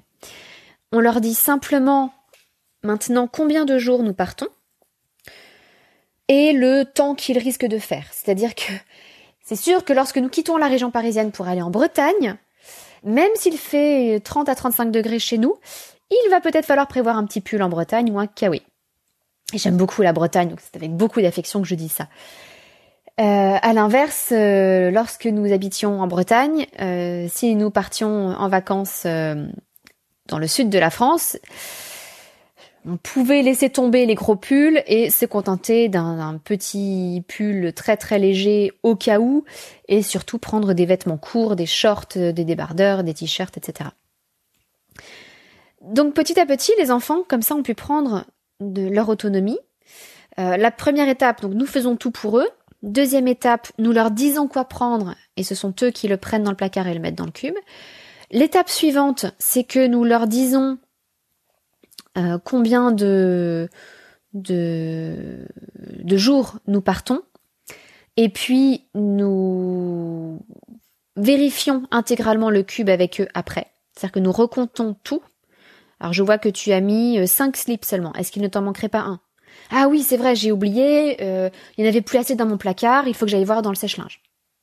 On 0.92 1.00
leur 1.00 1.20
dit 1.20 1.34
simplement 1.34 2.12
maintenant 2.82 3.26
combien 3.26 3.64
de 3.64 3.78
jours 3.78 4.02
nous 4.02 4.14
partons 4.14 4.48
et 6.28 6.52
le 6.52 6.84
temps 6.84 7.14
qu'il 7.14 7.38
risque 7.38 7.66
de 7.66 7.78
faire. 7.78 8.06
C'est-à-dire 8.12 8.54
que 8.54 8.72
c'est 9.42 9.56
sûr 9.56 9.84
que 9.84 9.92
lorsque 9.92 10.18
nous 10.18 10.28
quittons 10.28 10.58
la 10.58 10.68
région 10.68 10.90
parisienne 10.90 11.32
pour 11.32 11.48
aller 11.48 11.62
en 11.62 11.70
Bretagne, 11.70 12.36
même 13.04 13.30
s'il 13.34 13.56
fait 13.56 14.20
30 14.20 14.48
à 14.48 14.54
35 14.54 14.90
degrés 14.90 15.18
chez 15.18 15.38
nous, 15.38 15.56
il 16.10 16.30
va 16.30 16.40
peut-être 16.40 16.66
falloir 16.66 16.86
prévoir 16.86 17.16
un 17.16 17.24
petit 17.24 17.40
pull 17.40 17.62
en 17.62 17.68
Bretagne 17.68 18.10
ou 18.10 18.18
un 18.18 18.26
kawaii. 18.26 18.62
J'aime 19.54 19.76
beaucoup 19.76 20.02
la 20.02 20.12
Bretagne, 20.12 20.50
donc 20.50 20.60
c'est 20.60 20.76
avec 20.76 20.92
beaucoup 20.92 21.20
d'affection 21.22 21.62
que 21.62 21.68
je 21.68 21.74
dis 21.74 21.88
ça. 21.88 22.08
Euh, 23.20 23.56
à 23.60 23.72
l'inverse, 23.72 24.28
euh, 24.30 24.90
lorsque 24.90 25.26
nous 25.26 25.52
habitions 25.52 26.00
en 26.00 26.06
Bretagne, 26.06 26.66
euh, 26.80 27.26
si 27.28 27.56
nous 27.56 27.70
partions 27.70 28.28
en 28.28 28.48
vacances 28.48 29.04
dans 29.04 30.38
le 30.38 30.46
sud 30.46 30.70
de 30.70 30.78
la 30.78 30.90
France, 30.90 31.36
on 32.86 32.96
pouvait 32.96 33.42
laisser 33.42 33.70
tomber 33.70 34.06
les 34.06 34.14
gros 34.14 34.36
pulls 34.36 34.82
et 34.86 35.10
se 35.10 35.26
contenter 35.26 35.88
d'un 35.88 36.40
petit 36.42 37.24
pull 37.28 37.72
très 37.72 37.96
très 37.96 38.18
léger 38.18 38.72
au 38.82 38.96
cas 38.96 39.18
où 39.18 39.44
et 39.88 40.02
surtout 40.02 40.38
prendre 40.38 40.72
des 40.72 40.86
vêtements 40.86 41.18
courts, 41.18 41.56
des 41.56 41.66
shorts, 41.66 42.08
des 42.14 42.32
débardeurs, 42.32 43.04
des 43.04 43.14
t-shirts, 43.14 43.56
etc. 43.56 43.90
Donc 45.82 46.14
petit 46.14 46.38
à 46.38 46.46
petit, 46.46 46.72
les 46.78 46.90
enfants 46.90 47.22
comme 47.26 47.42
ça 47.42 47.54
ont 47.54 47.62
pu 47.62 47.74
prendre 47.74 48.24
de 48.60 48.88
leur 48.88 49.08
autonomie. 49.08 49.58
Euh, 50.38 50.56
la 50.56 50.70
première 50.70 51.08
étape, 51.08 51.40
donc 51.42 51.54
nous 51.54 51.66
faisons 51.66 51.96
tout 51.96 52.10
pour 52.10 52.38
eux. 52.38 52.48
Deuxième 52.82 53.26
étape, 53.26 53.68
nous 53.78 53.92
leur 53.92 54.10
disons 54.10 54.46
quoi 54.46 54.64
prendre 54.64 55.14
et 55.36 55.42
ce 55.42 55.54
sont 55.54 55.74
eux 55.82 55.90
qui 55.90 56.06
le 56.06 56.16
prennent 56.16 56.44
dans 56.44 56.52
le 56.52 56.56
placard 56.56 56.86
et 56.86 56.94
le 56.94 57.00
mettent 57.00 57.16
dans 57.16 57.26
le 57.26 57.32
cube. 57.32 57.56
L'étape 58.30 58.68
suivante, 58.68 59.26
c'est 59.38 59.64
que 59.64 59.86
nous 59.86 60.04
leur 60.04 60.26
disons 60.26 60.78
euh, 62.16 62.38
combien 62.42 62.90
de, 62.90 63.68
de, 64.34 65.46
jours 66.16 66.58
nous 66.66 66.80
partons 66.80 67.22
et 68.16 68.28
puis 68.28 68.86
nous 68.94 70.40
vérifions 71.16 71.84
intégralement 71.90 72.50
le 72.50 72.62
cube 72.62 72.88
avec 72.88 73.20
eux 73.20 73.28
après. 73.34 73.66
C'est-à-dire 73.92 74.12
que 74.12 74.20
nous 74.20 74.32
recomptons 74.32 74.96
tout 75.02 75.22
alors 76.00 76.12
je 76.12 76.22
vois 76.22 76.38
que 76.38 76.48
tu 76.48 76.72
as 76.72 76.80
mis 76.80 77.26
5 77.26 77.54
euh, 77.54 77.58
slips 77.58 77.84
seulement. 77.84 78.12
Est-ce 78.14 78.30
qu'il 78.30 78.42
ne 78.42 78.48
t'en 78.48 78.62
manquerait 78.62 78.88
pas 78.88 79.00
un? 79.00 79.20
Ah 79.70 79.88
oui, 79.88 80.02
c'est 80.02 80.16
vrai, 80.16 80.34
j'ai 80.36 80.52
oublié. 80.52 81.22
Euh, 81.22 81.50
il 81.76 81.82
n'y 81.82 81.88
en 81.88 81.90
avait 81.90 82.02
plus 82.02 82.18
assez 82.18 82.34
dans 82.34 82.46
mon 82.46 82.56
placard. 82.56 83.08
Il 83.08 83.14
faut 83.14 83.26
que 83.26 83.30
j'aille 83.30 83.44
voir 83.44 83.62
dans 83.62 83.70
le 83.70 83.76
sèche-linge. 83.76 84.20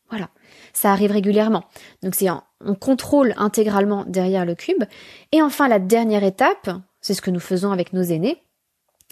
Voilà, 0.10 0.30
ça 0.72 0.92
arrive 0.92 1.12
régulièrement. 1.12 1.64
Donc 2.04 2.16
c'est 2.16 2.28
on 2.64 2.76
contrôle 2.76 3.34
intégralement 3.38 4.06
derrière 4.08 4.46
le 4.46 4.56
cube. 4.56 4.84
Et 5.32 5.42
enfin 5.42 5.68
la 5.68 5.80
dernière 5.80 6.24
étape, 6.24 6.70
c'est 7.06 7.14
ce 7.14 7.22
que 7.22 7.30
nous 7.30 7.40
faisons 7.40 7.72
avec 7.72 7.94
nos 7.94 8.02
aînés, 8.02 8.42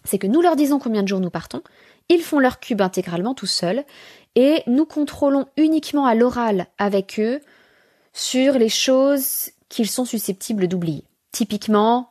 c'est 0.03 0.17
que 0.17 0.25
nous 0.25 0.41
leur 0.41 0.55
disons 0.55 0.79
combien 0.79 1.03
de 1.03 1.07
jours 1.07 1.19
nous 1.19 1.29
partons. 1.29 1.61
Ils 2.09 2.23
font 2.23 2.39
leur 2.39 2.59
cube 2.59 2.81
intégralement 2.81 3.35
tout 3.35 3.45
seuls 3.45 3.83
et 4.33 4.63
nous 4.65 4.85
contrôlons 4.85 5.45
uniquement 5.57 6.07
à 6.07 6.15
l'oral 6.15 6.65
avec 6.79 7.19
eux 7.19 7.39
sur 8.11 8.53
les 8.57 8.69
choses 8.69 9.51
qu'ils 9.69 9.87
sont 9.87 10.05
susceptibles 10.05 10.67
d'oublier. 10.67 11.03
Typiquement, 11.31 12.09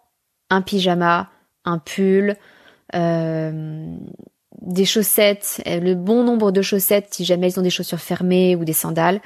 un 0.51 0.63
pyjama, 0.63 1.31
un 1.65 1.79
pull, 1.79 2.37
euh, 2.95 3.97
des 4.61 4.85
chaussettes, 4.85 5.65
euh, 5.67 5.81
le 5.81 5.97
bon 5.97 6.23
nombre 6.23 6.53
de 6.53 6.63
chaussettes 6.63 7.09
si 7.11 7.25
jamais 7.25 7.51
ils 7.51 7.59
ont 7.59 7.65
des 7.65 7.71
chaussures 7.71 7.99
fermées 7.99 8.55
ou 8.55 8.65
des 8.65 8.73
sandales. 8.73 9.21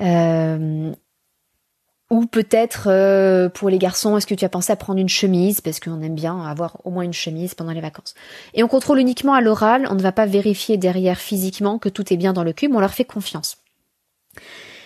Euh, 0.00 0.92
ou 2.12 2.26
peut-être 2.26 3.48
pour 3.54 3.70
les 3.70 3.78
garçons, 3.78 4.18
est-ce 4.18 4.26
que 4.26 4.34
tu 4.34 4.44
as 4.44 4.50
pensé 4.50 4.70
à 4.70 4.76
prendre 4.76 5.00
une 5.00 5.08
chemise? 5.08 5.62
Parce 5.62 5.80
qu'on 5.80 6.02
aime 6.02 6.14
bien 6.14 6.44
avoir 6.44 6.76
au 6.84 6.90
moins 6.90 7.04
une 7.04 7.14
chemise 7.14 7.54
pendant 7.54 7.72
les 7.72 7.80
vacances. 7.80 8.12
Et 8.52 8.62
on 8.62 8.68
contrôle 8.68 8.98
uniquement 8.98 9.32
à 9.32 9.40
l'oral, 9.40 9.88
on 9.90 9.94
ne 9.94 10.02
va 10.02 10.12
pas 10.12 10.26
vérifier 10.26 10.76
derrière 10.76 11.18
physiquement 11.18 11.78
que 11.78 11.88
tout 11.88 12.12
est 12.12 12.18
bien 12.18 12.34
dans 12.34 12.44
le 12.44 12.52
cube, 12.52 12.76
on 12.76 12.80
leur 12.80 12.92
fait 12.92 13.06
confiance. 13.06 13.56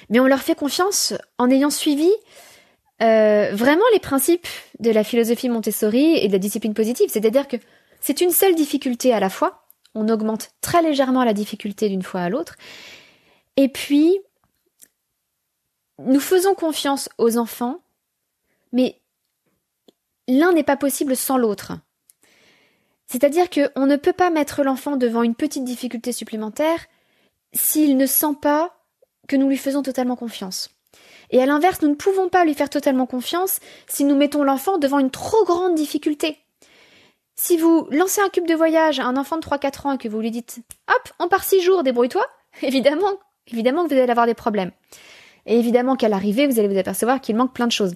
Mais 0.08 0.20
on 0.20 0.26
leur 0.26 0.38
fait 0.38 0.54
confiance 0.54 1.14
en 1.36 1.50
ayant 1.50 1.70
suivi 1.70 2.08
euh, 3.02 3.50
vraiment 3.52 3.82
les 3.92 3.98
principes 3.98 4.46
de 4.78 4.92
la 4.92 5.02
philosophie 5.02 5.48
Montessori 5.48 6.18
et 6.18 6.28
de 6.28 6.32
la 6.32 6.38
discipline 6.38 6.74
positive. 6.74 7.10
C'est-à-dire 7.10 7.48
que 7.48 7.56
c'est 8.00 8.20
une 8.20 8.30
seule 8.30 8.54
difficulté 8.54 9.12
à 9.12 9.18
la 9.18 9.30
fois. 9.30 9.64
On 9.96 10.08
augmente 10.08 10.50
très 10.60 10.80
légèrement 10.80 11.24
la 11.24 11.32
difficulté 11.32 11.88
d'une 11.88 12.02
fois 12.02 12.20
à 12.20 12.28
l'autre. 12.28 12.54
Et 13.56 13.68
puis, 13.68 14.16
nous 15.98 16.20
faisons 16.20 16.54
confiance 16.54 17.08
aux 17.18 17.38
enfants, 17.38 17.80
mais 18.72 19.00
l'un 20.28 20.52
n'est 20.52 20.62
pas 20.62 20.76
possible 20.76 21.16
sans 21.16 21.38
l'autre. 21.38 21.72
C'est-à-dire 23.06 23.48
qu'on 23.50 23.86
ne 23.86 23.96
peut 23.96 24.12
pas 24.12 24.30
mettre 24.30 24.62
l'enfant 24.64 24.96
devant 24.96 25.22
une 25.22 25.34
petite 25.34 25.64
difficulté 25.64 26.12
supplémentaire 26.12 26.86
s'il 27.52 27.96
ne 27.96 28.06
sent 28.06 28.34
pas 28.40 28.76
que 29.28 29.36
nous 29.36 29.48
lui 29.48 29.56
faisons 29.56 29.82
totalement 29.82 30.16
confiance. 30.16 30.70
Et 31.30 31.42
à 31.42 31.46
l'inverse, 31.46 31.82
nous 31.82 31.88
ne 31.88 31.94
pouvons 31.94 32.28
pas 32.28 32.44
lui 32.44 32.54
faire 32.54 32.70
totalement 32.70 33.06
confiance 33.06 33.60
si 33.86 34.04
nous 34.04 34.16
mettons 34.16 34.44
l'enfant 34.44 34.78
devant 34.78 34.98
une 34.98 35.10
trop 35.10 35.44
grande 35.44 35.74
difficulté. 35.74 36.38
Si 37.34 37.56
vous 37.56 37.86
lancez 37.90 38.20
un 38.20 38.28
cube 38.28 38.46
de 38.46 38.54
voyage 38.54 38.98
à 38.98 39.04
un 39.04 39.16
enfant 39.16 39.36
de 39.36 39.42
3-4 39.42 39.86
ans 39.86 39.92
et 39.92 39.98
que 39.98 40.08
vous 40.08 40.20
lui 40.20 40.30
dites 40.30 40.58
Hop, 40.88 41.12
on 41.18 41.28
part 41.28 41.44
6 41.44 41.60
jours, 41.60 41.82
débrouille-toi, 41.82 42.24
évidemment, 42.62 43.12
évidemment 43.48 43.84
que 43.84 43.94
vous 43.94 44.00
allez 44.00 44.10
avoir 44.10 44.26
des 44.26 44.34
problèmes. 44.34 44.72
Et 45.46 45.58
évidemment 45.58 45.96
qu'à 45.96 46.08
l'arrivée, 46.08 46.46
vous 46.46 46.58
allez 46.58 46.68
vous 46.68 46.78
apercevoir 46.78 47.20
qu'il 47.20 47.36
manque 47.36 47.54
plein 47.54 47.66
de 47.66 47.72
choses. 47.72 47.94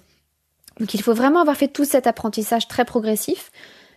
Donc 0.78 0.94
il 0.94 1.02
faut 1.02 1.14
vraiment 1.14 1.40
avoir 1.40 1.56
fait 1.56 1.68
tout 1.68 1.84
cet 1.84 2.06
apprentissage 2.06 2.68
très 2.68 2.84
progressif 2.84 3.50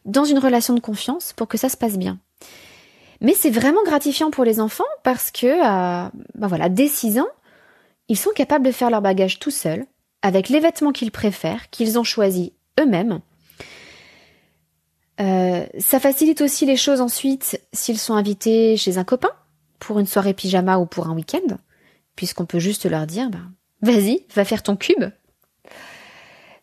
dans 0.05 0.25
une 0.25 0.39
relation 0.39 0.73
de 0.73 0.79
confiance 0.79 1.33
pour 1.33 1.47
que 1.47 1.57
ça 1.57 1.69
se 1.69 1.77
passe 1.77 1.97
bien. 1.97 2.19
Mais 3.21 3.33
c'est 3.33 3.49
vraiment 3.49 3.83
gratifiant 3.83 4.31
pour 4.31 4.43
les 4.43 4.59
enfants 4.59 4.83
parce 5.03 5.31
que, 5.31 5.47
euh, 5.47 6.09
ben 6.35 6.47
voilà, 6.47 6.67
dès 6.67 6.87
6 6.87 7.19
ans, 7.19 7.29
ils 8.09 8.17
sont 8.17 8.31
capables 8.31 8.65
de 8.65 8.71
faire 8.71 8.89
leur 8.89 9.01
bagage 9.01 9.39
tout 9.39 9.51
seuls, 9.51 9.85
avec 10.21 10.49
les 10.49 10.59
vêtements 10.59 10.91
qu'ils 10.91 11.11
préfèrent, 11.11 11.69
qu'ils 11.69 11.97
ont 11.97 12.03
choisis 12.03 12.51
eux-mêmes. 12.79 13.21
Euh, 15.21 15.65
ça 15.79 15.99
facilite 15.99 16.41
aussi 16.41 16.65
les 16.65 16.75
choses 16.75 16.99
ensuite 16.99 17.61
s'ils 17.71 17.99
sont 17.99 18.15
invités 18.15 18.77
chez 18.77 18.97
un 18.97 19.03
copain 19.03 19.29
pour 19.79 19.99
une 19.99 20.07
soirée 20.07 20.33
pyjama 20.33 20.79
ou 20.79 20.85
pour 20.85 21.07
un 21.07 21.13
week-end, 21.13 21.57
puisqu'on 22.15 22.45
peut 22.45 22.59
juste 22.59 22.85
leur 22.85 23.07
dire, 23.07 23.29
ben, 23.29 23.51
vas-y, 23.81 24.25
va 24.35 24.45
faire 24.45 24.63
ton 24.63 24.75
cube. 24.75 25.05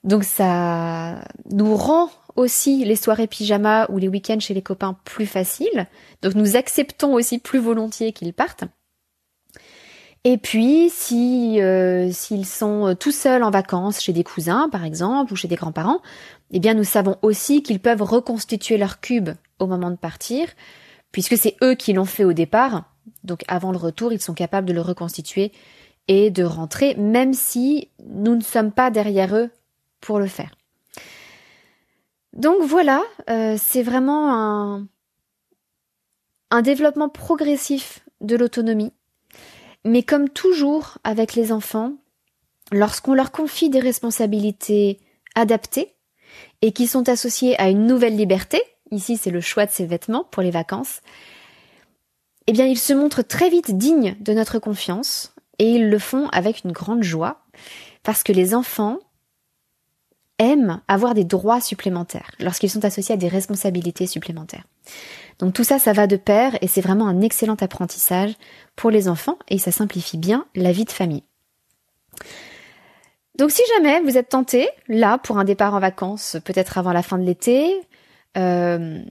Donc 0.05 0.25
ça 0.25 1.23
nous 1.51 1.77
rend 1.77 2.11
aussi 2.37 2.85
les 2.85 2.97
soirées 2.97 3.27
pyjama 3.27 3.87
ou 3.91 3.99
les 3.99 4.09
week-ends 4.09 4.41
chez 4.41 4.55
les 4.55 4.63
copains 4.63 4.97
plus 5.05 5.27
faciles. 5.27 5.87
Donc 6.23 6.35
nous 6.35 6.57
acceptons 6.57 7.13
aussi 7.15 7.39
plus 7.39 7.59
volontiers 7.59 8.13
qu'ils 8.13 8.33
partent. 8.33 8.65
Et 10.25 10.37
puis, 10.37 10.91
si 10.91 11.63
euh, 11.63 12.11
s'ils 12.13 12.45
sont 12.45 12.95
tout 12.99 13.11
seuls 13.11 13.43
en 13.43 13.51
vacances 13.51 14.03
chez 14.03 14.13
des 14.13 14.25
cousins, 14.25 14.69
par 14.71 14.85
exemple, 14.85 15.33
ou 15.33 15.37
chez 15.37 15.49
des 15.49 15.57
grands-parents, 15.57 16.03
eh 16.53 16.61
bien, 16.61 16.75
nous 16.75 16.85
savons 16.85 17.17
aussi 17.23 17.63
qu'ils 17.63 17.81
peuvent 17.81 18.03
reconstituer 18.03 18.77
leur 18.77 19.01
cube 19.01 19.31
au 19.59 19.67
moment 19.67 19.91
de 19.91 19.97
partir, 19.97 20.49
puisque 21.11 21.39
c'est 21.39 21.57
eux 21.63 21.75
qui 21.75 21.95
l'ont 21.95 22.05
fait 22.05 22.25
au 22.25 22.35
départ. 22.35 22.90
Donc, 23.25 23.43
avant 23.49 23.73
le 23.73 23.79
retour, 23.79 24.13
ils 24.13 24.21
sont 24.21 24.35
capables 24.35 24.67
de 24.67 24.73
le 24.73 24.81
reconstituer 24.81 25.53
et 26.09 26.31
de 26.31 26.45
rentrer, 26.45 26.95
même 26.97 27.35
si 27.35 27.89
nous 28.05 28.35
ne 28.35 28.43
sommes 28.43 28.73
pas 28.73 28.91
derrière 28.91 29.37
eux 29.37 29.51
pour 30.01 30.19
le 30.19 30.27
faire. 30.27 30.55
Donc 32.33 32.63
voilà, 32.63 33.03
euh, 33.29 33.57
c'est 33.59 33.83
vraiment 33.83 34.33
un, 34.33 34.87
un 36.51 36.63
développement 36.63 37.09
progressif 37.09 38.01
de 38.21 38.37
l'autonomie. 38.37 38.93
Mais 39.85 40.03
comme 40.03 40.29
toujours 40.29 40.99
avec 41.05 41.35
les 41.35 41.53
enfants, 41.53 41.95
lorsqu'on 42.71 43.15
leur 43.15 43.33
confie 43.33 43.71
des 43.71 43.81
responsabilités 43.81 45.01
adaptées 45.35 45.95
et 46.63 46.73
qui 46.73 46.87
sont 46.87 47.09
associées 47.09 47.59
à 47.61 47.69
une 47.69 47.87
nouvelle 47.87 48.17
liberté, 48.17 48.63
ici 48.91 49.17
c'est 49.17 49.31
le 49.31 49.41
choix 49.41 49.67
de 49.67 49.71
ses 49.71 49.87
vêtements 49.87 50.25
pour 50.25 50.43
les 50.43 50.51
vacances, 50.51 51.01
eh 52.51 52.53
bien 52.53 52.67
ils 52.67 52.81
se 52.81 52.93
montrent 52.93 53.23
très 53.23 53.49
vite 53.49 53.71
dignes 53.71 54.17
de 54.19 54.33
notre 54.33 54.59
confiance 54.59 55.33
et 55.61 55.71
ils 55.71 55.89
le 55.89 56.01
font 56.01 56.27
avec 56.31 56.65
une 56.65 56.73
grande 56.73 57.05
joie 57.05 57.45
parce 58.03 58.25
que 58.25 58.33
les 58.33 58.57
enfants 58.57 58.99
aiment 60.41 60.81
avoir 60.89 61.15
des 61.15 61.23
droits 61.23 61.61
supplémentaires 61.61 62.33
lorsqu'ils 62.41 62.71
sont 62.71 62.85
associés 62.85 63.15
à 63.15 63.19
des 63.19 63.29
responsabilités 63.29 64.09
supplémentaires. 64.09 64.65
Donc 65.39 65.55
tout 65.55 65.63
ça, 65.63 65.79
ça 65.79 65.93
va 65.93 66.09
de 66.09 66.17
pair 66.17 66.59
et 66.61 66.67
c'est 66.67 66.81
vraiment 66.81 67.07
un 67.07 67.21
excellent 67.21 67.55
apprentissage 67.55 68.35
pour 68.75 68.91
les 68.91 69.07
enfants 69.07 69.39
et 69.47 69.59
ça 69.59 69.71
simplifie 69.71 70.19
bien 70.19 70.45
la 70.57 70.73
vie 70.73 70.85
de 70.85 70.91
famille. 70.91 71.23
Donc 73.39 73.53
si 73.53 73.63
jamais 73.77 74.01
vous 74.01 74.19
êtes 74.19 74.31
tenté, 74.31 74.69
là, 74.89 75.19
pour 75.19 75.39
un 75.39 75.45
départ 75.45 75.75
en 75.75 75.79
vacances, 75.79 76.37
peut-être 76.45 76.79
avant 76.79 76.93
la 76.93 77.05
fin 77.05 77.17
de 77.17 77.25
l'été, 77.25 77.81
euh, 78.37 79.05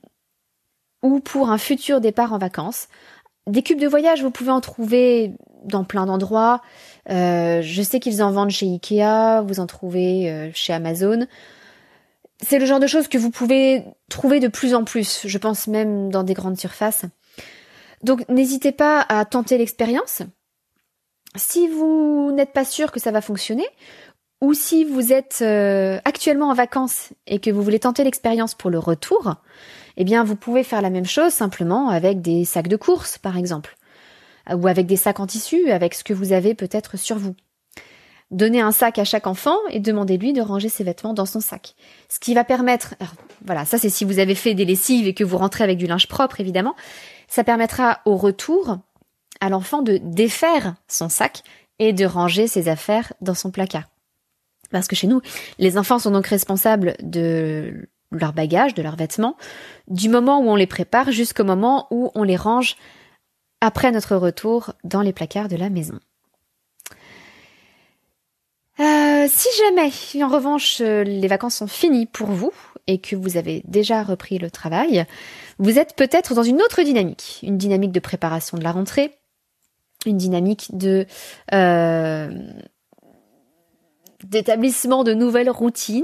ou 1.02 1.20
pour 1.20 1.50
un 1.50 1.58
futur 1.58 2.02
départ 2.02 2.34
en 2.34 2.38
vacances, 2.38 2.88
des 3.52 3.64
cubes 3.64 3.80
de 3.80 3.88
voyage, 3.88 4.22
vous 4.22 4.32
pouvez 4.32 4.52
en 4.52 4.62
trouver 4.62 5.34
dans 5.66 5.84
plein 5.84 6.06
d'endroits. 6.06 6.62
Euh, 7.10 7.62
je 7.62 7.82
sais 7.82 8.00
qu'ils 8.00 8.22
en 8.22 8.32
vendent 8.32 8.52
chez 8.52 8.68
Ikea, 8.68 9.42
vous 9.46 9.60
en 9.60 9.68
trouvez 9.68 10.30
euh, 10.30 10.50
chez 10.54 10.74
Amazon. 10.74 11.28
C'est 12.42 12.60
le 12.60 12.66
genre 12.66 12.80
de 12.80 12.88
choses 12.88 13.08
que 13.08 13.18
vous 13.18 13.32
pouvez 13.32 13.84
trouver 14.10 14.40
de 14.40 14.48
plus 14.48 14.74
en 14.74 14.84
plus, 14.84 15.28
je 15.28 15.38
pense 15.38 15.68
même 15.68 16.10
dans 16.10 16.24
des 16.24 16.34
grandes 16.34 16.58
surfaces. 16.58 17.06
Donc 18.04 18.28
n'hésitez 18.30 18.72
pas 18.72 19.06
à 19.10 19.26
tenter 19.26 19.58
l'expérience. 19.58 20.22
Si 21.36 21.68
vous 21.68 22.32
n'êtes 22.34 22.54
pas 22.54 22.66
sûr 22.66 22.92
que 22.92 23.00
ça 23.00 23.12
va 23.12 23.22
fonctionner, 23.22 23.68
ou 24.42 24.54
si 24.54 24.86
vous 24.86 25.12
êtes 25.12 25.40
euh, 25.42 26.00
actuellement 26.06 26.50
en 26.50 26.54
vacances 26.54 27.10
et 27.28 27.40
que 27.40 27.52
vous 27.52 27.62
voulez 27.62 27.80
tenter 27.80 28.04
l'expérience 28.04 28.56
pour 28.56 28.70
le 28.70 28.80
retour, 28.80 29.36
eh 29.98 30.04
bien 30.04 30.24
vous 30.24 30.36
pouvez 30.36 30.64
faire 30.64 30.82
la 30.82 30.90
même 30.90 31.06
chose 31.06 31.34
simplement 31.34 31.90
avec 31.90 32.22
des 32.22 32.46
sacs 32.46 32.70
de 32.70 32.78
course 32.78 33.18
par 33.18 33.38
exemple, 33.38 33.76
ou 34.50 34.68
avec 34.68 34.88
des 34.88 34.96
sacs 34.96 35.20
en 35.20 35.28
tissu, 35.28 35.72
avec 35.72 35.94
ce 35.94 36.04
que 36.04 36.14
vous 36.14 36.32
avez 36.32 36.56
peut-être 36.56 36.98
sur 36.98 37.18
vous. 37.18 37.36
Donnez 38.32 38.62
un 38.62 38.72
sac 38.72 39.00
à 39.00 39.06
chaque 39.06 39.26
enfant 39.26 39.58
et 39.72 39.80
demandez-lui 39.80 40.34
de 40.34 40.42
ranger 40.42 40.70
ses 40.70 40.84
vêtements 40.84 41.16
dans 41.16 41.26
son 41.26 41.40
sac. 41.40 41.74
Ce 42.10 42.20
qui 42.20 42.36
va 42.36 42.44
permettre, 42.44 42.94
voilà, 43.44 43.66
ça 43.66 43.80
c'est 43.80 43.90
si 43.90 44.06
vous 44.06 44.20
avez 44.20 44.36
fait 44.36 44.54
des 44.54 44.66
lessives 44.66 45.08
et 45.08 45.16
que 45.16 45.24
vous 45.24 45.38
rentrez 45.38 45.64
avec 45.64 45.78
du 45.78 45.88
linge 45.88 46.08
propre 46.08 46.40
évidemment, 46.40 46.76
ça 47.28 47.44
permettra 47.44 48.00
au 48.06 48.16
retour 48.16 48.78
à 49.42 49.50
l'enfant 49.50 49.82
de 49.82 50.00
défaire 50.02 50.76
son 50.88 51.10
sac 51.10 51.44
et 51.80 51.92
de 51.92 52.06
ranger 52.06 52.48
ses 52.48 52.68
affaires 52.70 53.14
dans 53.22 53.34
son 53.34 53.52
placard. 53.52 53.90
Parce 54.72 54.88
que 54.88 54.96
chez 54.96 55.08
nous, 55.08 55.22
les 55.58 55.78
enfants 55.78 56.00
sont 56.00 56.12
donc 56.12 56.28
responsables 56.28 56.96
de 57.02 57.88
leur 58.12 58.34
bagage, 58.34 58.74
de 58.74 58.82
leurs 58.82 58.96
vêtements, 58.96 59.36
du 59.88 60.10
moment 60.10 60.40
où 60.40 60.50
on 60.50 60.56
les 60.56 60.68
prépare 60.68 61.12
jusqu'au 61.12 61.44
moment 61.44 61.88
où 61.92 62.12
on 62.16 62.24
les 62.24 62.36
range 62.36 62.76
après 63.62 63.92
notre 63.92 64.16
retour 64.16 64.74
dans 64.84 65.02
les 65.02 65.14
placards 65.14 65.50
de 65.50 65.56
la 65.56 65.70
maison. 65.70 66.00
Euh, 68.80 69.28
si 69.30 69.50
jamais, 69.58 69.92
en 70.24 70.30
revanche, 70.30 70.80
les 70.80 71.28
vacances 71.28 71.56
sont 71.56 71.68
finies 71.68 72.06
pour 72.06 72.28
vous 72.28 72.54
et 72.88 73.00
que 73.00 73.16
vous 73.16 73.36
avez 73.36 73.62
déjà 73.68 74.04
repris 74.04 74.38
le 74.38 74.50
travail, 74.50 75.06
vous 75.60 75.78
êtes 75.78 75.96
peut-être 75.96 76.34
dans 76.34 76.44
une 76.44 76.62
autre 76.62 76.82
dynamique, 76.82 77.40
une 77.44 77.58
dynamique 77.58 77.92
de 77.92 78.00
préparation 78.00 78.58
de 78.58 78.64
la 78.64 78.72
rentrée, 78.72 79.12
une 80.06 80.18
dynamique 80.18 80.70
de 80.78 81.06
euh, 81.54 82.30
d'établissement 84.24 85.04
de 85.04 85.14
nouvelles 85.14 85.50
routines. 85.50 86.04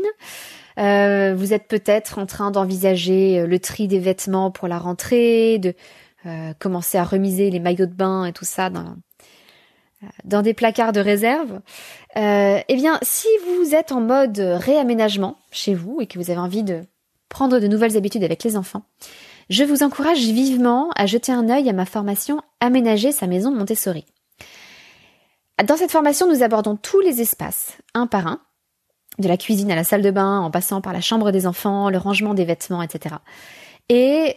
vous 0.77 1.53
êtes 1.53 1.67
peut-être 1.67 2.19
en 2.19 2.25
train 2.25 2.51
d'envisager 2.51 3.45
le 3.45 3.59
tri 3.59 3.87
des 3.87 3.99
vêtements 3.99 4.51
pour 4.51 4.67
la 4.67 4.77
rentrée, 4.77 5.59
de 5.59 5.73
commencer 6.59 6.97
à 6.97 7.03
remiser 7.03 7.49
les 7.51 7.59
maillots 7.59 7.85
de 7.85 7.93
bain 7.93 8.25
et 8.25 8.33
tout 8.33 8.45
ça 8.45 8.69
dans, 10.23 10.41
des 10.41 10.53
placards 10.53 10.91
de 10.91 10.99
réserve, 10.99 11.61
euh, 12.17 12.59
eh 12.67 12.75
bien, 12.75 12.99
si 13.01 13.27
vous 13.45 13.75
êtes 13.75 13.91
en 13.91 14.01
mode 14.01 14.39
réaménagement 14.39 15.37
chez 15.51 15.73
vous 15.73 15.99
et 16.01 16.07
que 16.07 16.19
vous 16.19 16.31
avez 16.31 16.39
envie 16.39 16.63
de 16.63 16.81
prendre 17.29 17.59
de 17.59 17.67
nouvelles 17.67 17.97
habitudes 17.97 18.23
avec 18.23 18.43
les 18.43 18.57
enfants, 18.57 18.83
je 19.49 19.63
vous 19.63 19.83
encourage 19.83 20.19
vivement 20.19 20.89
à 20.95 21.05
jeter 21.05 21.31
un 21.31 21.49
œil 21.49 21.69
à 21.69 21.73
ma 21.73 21.85
formation 21.85 22.41
Aménager 22.59 23.11
sa 23.11 23.27
maison 23.27 23.51
Montessori. 23.51 24.05
Dans 25.63 25.77
cette 25.77 25.91
formation, 25.91 26.27
nous 26.27 26.43
abordons 26.43 26.75
tous 26.75 26.99
les 26.99 27.21
espaces, 27.21 27.77
un 27.93 28.07
par 28.07 28.27
un, 28.27 28.41
de 29.19 29.27
la 29.27 29.37
cuisine 29.37 29.71
à 29.71 29.75
la 29.75 29.85
salle 29.85 30.01
de 30.01 30.11
bain, 30.11 30.39
en 30.39 30.51
passant 30.51 30.81
par 30.81 30.91
la 30.91 31.01
chambre 31.01 31.31
des 31.31 31.47
enfants, 31.47 31.89
le 31.89 31.97
rangement 31.97 32.33
des 32.33 32.43
vêtements, 32.43 32.81
etc. 32.81 33.15
Et 33.87 34.35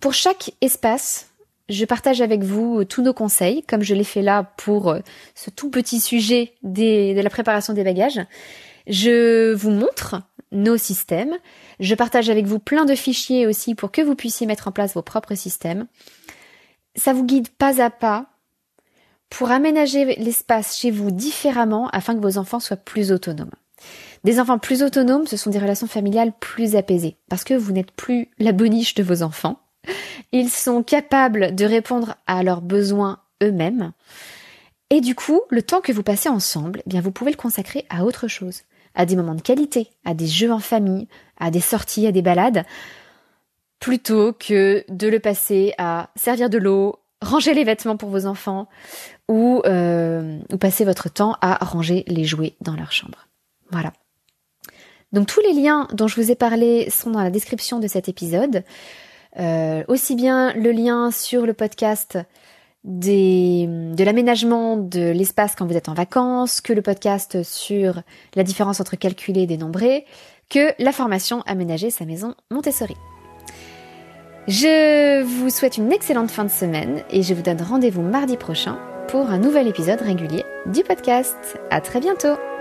pour 0.00 0.12
chaque 0.12 0.52
espace, 0.60 1.30
je 1.68 1.84
partage 1.84 2.20
avec 2.20 2.42
vous 2.42 2.80
euh, 2.80 2.84
tous 2.84 3.02
nos 3.02 3.14
conseils, 3.14 3.62
comme 3.62 3.82
je 3.82 3.94
l'ai 3.94 4.04
fait 4.04 4.22
là 4.22 4.52
pour 4.58 4.90
euh, 4.90 5.00
ce 5.34 5.48
tout 5.48 5.70
petit 5.70 6.00
sujet 6.00 6.52
de 6.62 7.18
la 7.18 7.30
préparation 7.30 7.72
des 7.72 7.84
bagages. 7.84 8.20
Je 8.86 9.54
vous 9.54 9.70
montre 9.70 10.20
nos 10.50 10.76
systèmes. 10.76 11.38
Je 11.80 11.94
partage 11.94 12.28
avec 12.28 12.46
vous 12.46 12.58
plein 12.58 12.84
de 12.84 12.94
fichiers 12.94 13.46
aussi 13.46 13.74
pour 13.74 13.90
que 13.90 14.02
vous 14.02 14.14
puissiez 14.14 14.46
mettre 14.46 14.68
en 14.68 14.72
place 14.72 14.94
vos 14.94 15.02
propres 15.02 15.34
systèmes. 15.34 15.86
Ça 16.96 17.14
vous 17.14 17.24
guide 17.24 17.48
pas 17.48 17.80
à 17.80 17.88
pas 17.88 18.26
pour 19.32 19.50
aménager 19.50 20.04
l'espace 20.16 20.76
chez 20.76 20.90
vous 20.90 21.10
différemment 21.10 21.88
afin 21.88 22.14
que 22.14 22.20
vos 22.20 22.36
enfants 22.36 22.60
soient 22.60 22.76
plus 22.76 23.12
autonomes. 23.12 23.50
Des 24.24 24.38
enfants 24.38 24.58
plus 24.58 24.82
autonomes, 24.82 25.26
ce 25.26 25.38
sont 25.38 25.48
des 25.48 25.58
relations 25.58 25.86
familiales 25.86 26.32
plus 26.38 26.76
apaisées 26.76 27.16
parce 27.30 27.42
que 27.42 27.54
vous 27.54 27.72
n'êtes 27.72 27.92
plus 27.92 28.28
la 28.38 28.52
boniche 28.52 28.94
de 28.94 29.02
vos 29.02 29.22
enfants. 29.22 29.58
Ils 30.32 30.50
sont 30.50 30.82
capables 30.82 31.54
de 31.54 31.64
répondre 31.64 32.16
à 32.26 32.42
leurs 32.42 32.60
besoins 32.60 33.20
eux-mêmes. 33.42 33.92
Et 34.90 35.00
du 35.00 35.14
coup, 35.14 35.40
le 35.48 35.62
temps 35.62 35.80
que 35.80 35.92
vous 35.92 36.02
passez 36.02 36.28
ensemble, 36.28 36.82
eh 36.84 36.90
bien, 36.90 37.00
vous 37.00 37.10
pouvez 37.10 37.30
le 37.30 37.36
consacrer 37.38 37.86
à 37.88 38.04
autre 38.04 38.28
chose, 38.28 38.62
à 38.94 39.06
des 39.06 39.16
moments 39.16 39.34
de 39.34 39.40
qualité, 39.40 39.88
à 40.04 40.12
des 40.12 40.26
jeux 40.26 40.52
en 40.52 40.58
famille, 40.58 41.08
à 41.38 41.50
des 41.50 41.60
sorties, 41.60 42.06
à 42.06 42.12
des 42.12 42.22
balades, 42.22 42.66
plutôt 43.80 44.34
que 44.34 44.84
de 44.90 45.08
le 45.08 45.20
passer 45.20 45.72
à 45.78 46.10
servir 46.16 46.50
de 46.50 46.58
l'eau, 46.58 47.01
ranger 47.22 47.54
les 47.54 47.64
vêtements 47.64 47.96
pour 47.96 48.10
vos 48.10 48.26
enfants, 48.26 48.68
ou, 49.28 49.62
euh, 49.64 50.38
ou 50.52 50.58
passer 50.58 50.84
votre 50.84 51.08
temps 51.08 51.36
à 51.40 51.64
ranger 51.64 52.04
les 52.06 52.24
jouets 52.24 52.54
dans 52.60 52.74
leur 52.74 52.92
chambre. 52.92 53.28
Voilà. 53.70 53.92
Donc 55.12 55.26
tous 55.26 55.40
les 55.40 55.52
liens 55.52 55.88
dont 55.92 56.08
je 56.08 56.20
vous 56.20 56.30
ai 56.30 56.34
parlé 56.34 56.90
sont 56.90 57.10
dans 57.10 57.22
la 57.22 57.30
description 57.30 57.78
de 57.78 57.86
cet 57.86 58.08
épisode. 58.08 58.64
Euh, 59.38 59.82
aussi 59.88 60.14
bien 60.14 60.52
le 60.54 60.72
lien 60.72 61.10
sur 61.10 61.46
le 61.46 61.54
podcast 61.54 62.18
de 62.84 64.04
l'aménagement 64.04 64.76
de 64.76 65.10
l'espace 65.10 65.54
quand 65.54 65.66
vous 65.66 65.76
êtes 65.76 65.88
en 65.88 65.94
vacances, 65.94 66.60
que 66.60 66.72
le 66.72 66.82
podcast 66.82 67.42
sur 67.42 68.02
la 68.34 68.42
différence 68.42 68.80
entre 68.80 68.96
calculer 68.96 69.42
et 69.42 69.46
dénombrer, 69.46 70.04
que 70.50 70.74
la 70.78 70.92
formation 70.92 71.42
Aménager 71.46 71.90
sa 71.90 72.04
maison 72.04 72.34
Montessori. 72.50 72.96
Je 74.48 75.22
vous 75.22 75.50
souhaite 75.50 75.76
une 75.76 75.92
excellente 75.92 76.30
fin 76.30 76.44
de 76.44 76.50
semaine 76.50 77.02
et 77.10 77.22
je 77.22 77.32
vous 77.32 77.42
donne 77.42 77.62
rendez-vous 77.62 78.02
mardi 78.02 78.36
prochain 78.36 78.78
pour 79.08 79.30
un 79.30 79.38
nouvel 79.38 79.68
épisode 79.68 80.00
régulier 80.00 80.44
du 80.66 80.82
podcast. 80.82 81.36
À 81.70 81.80
très 81.80 82.00
bientôt! 82.00 82.51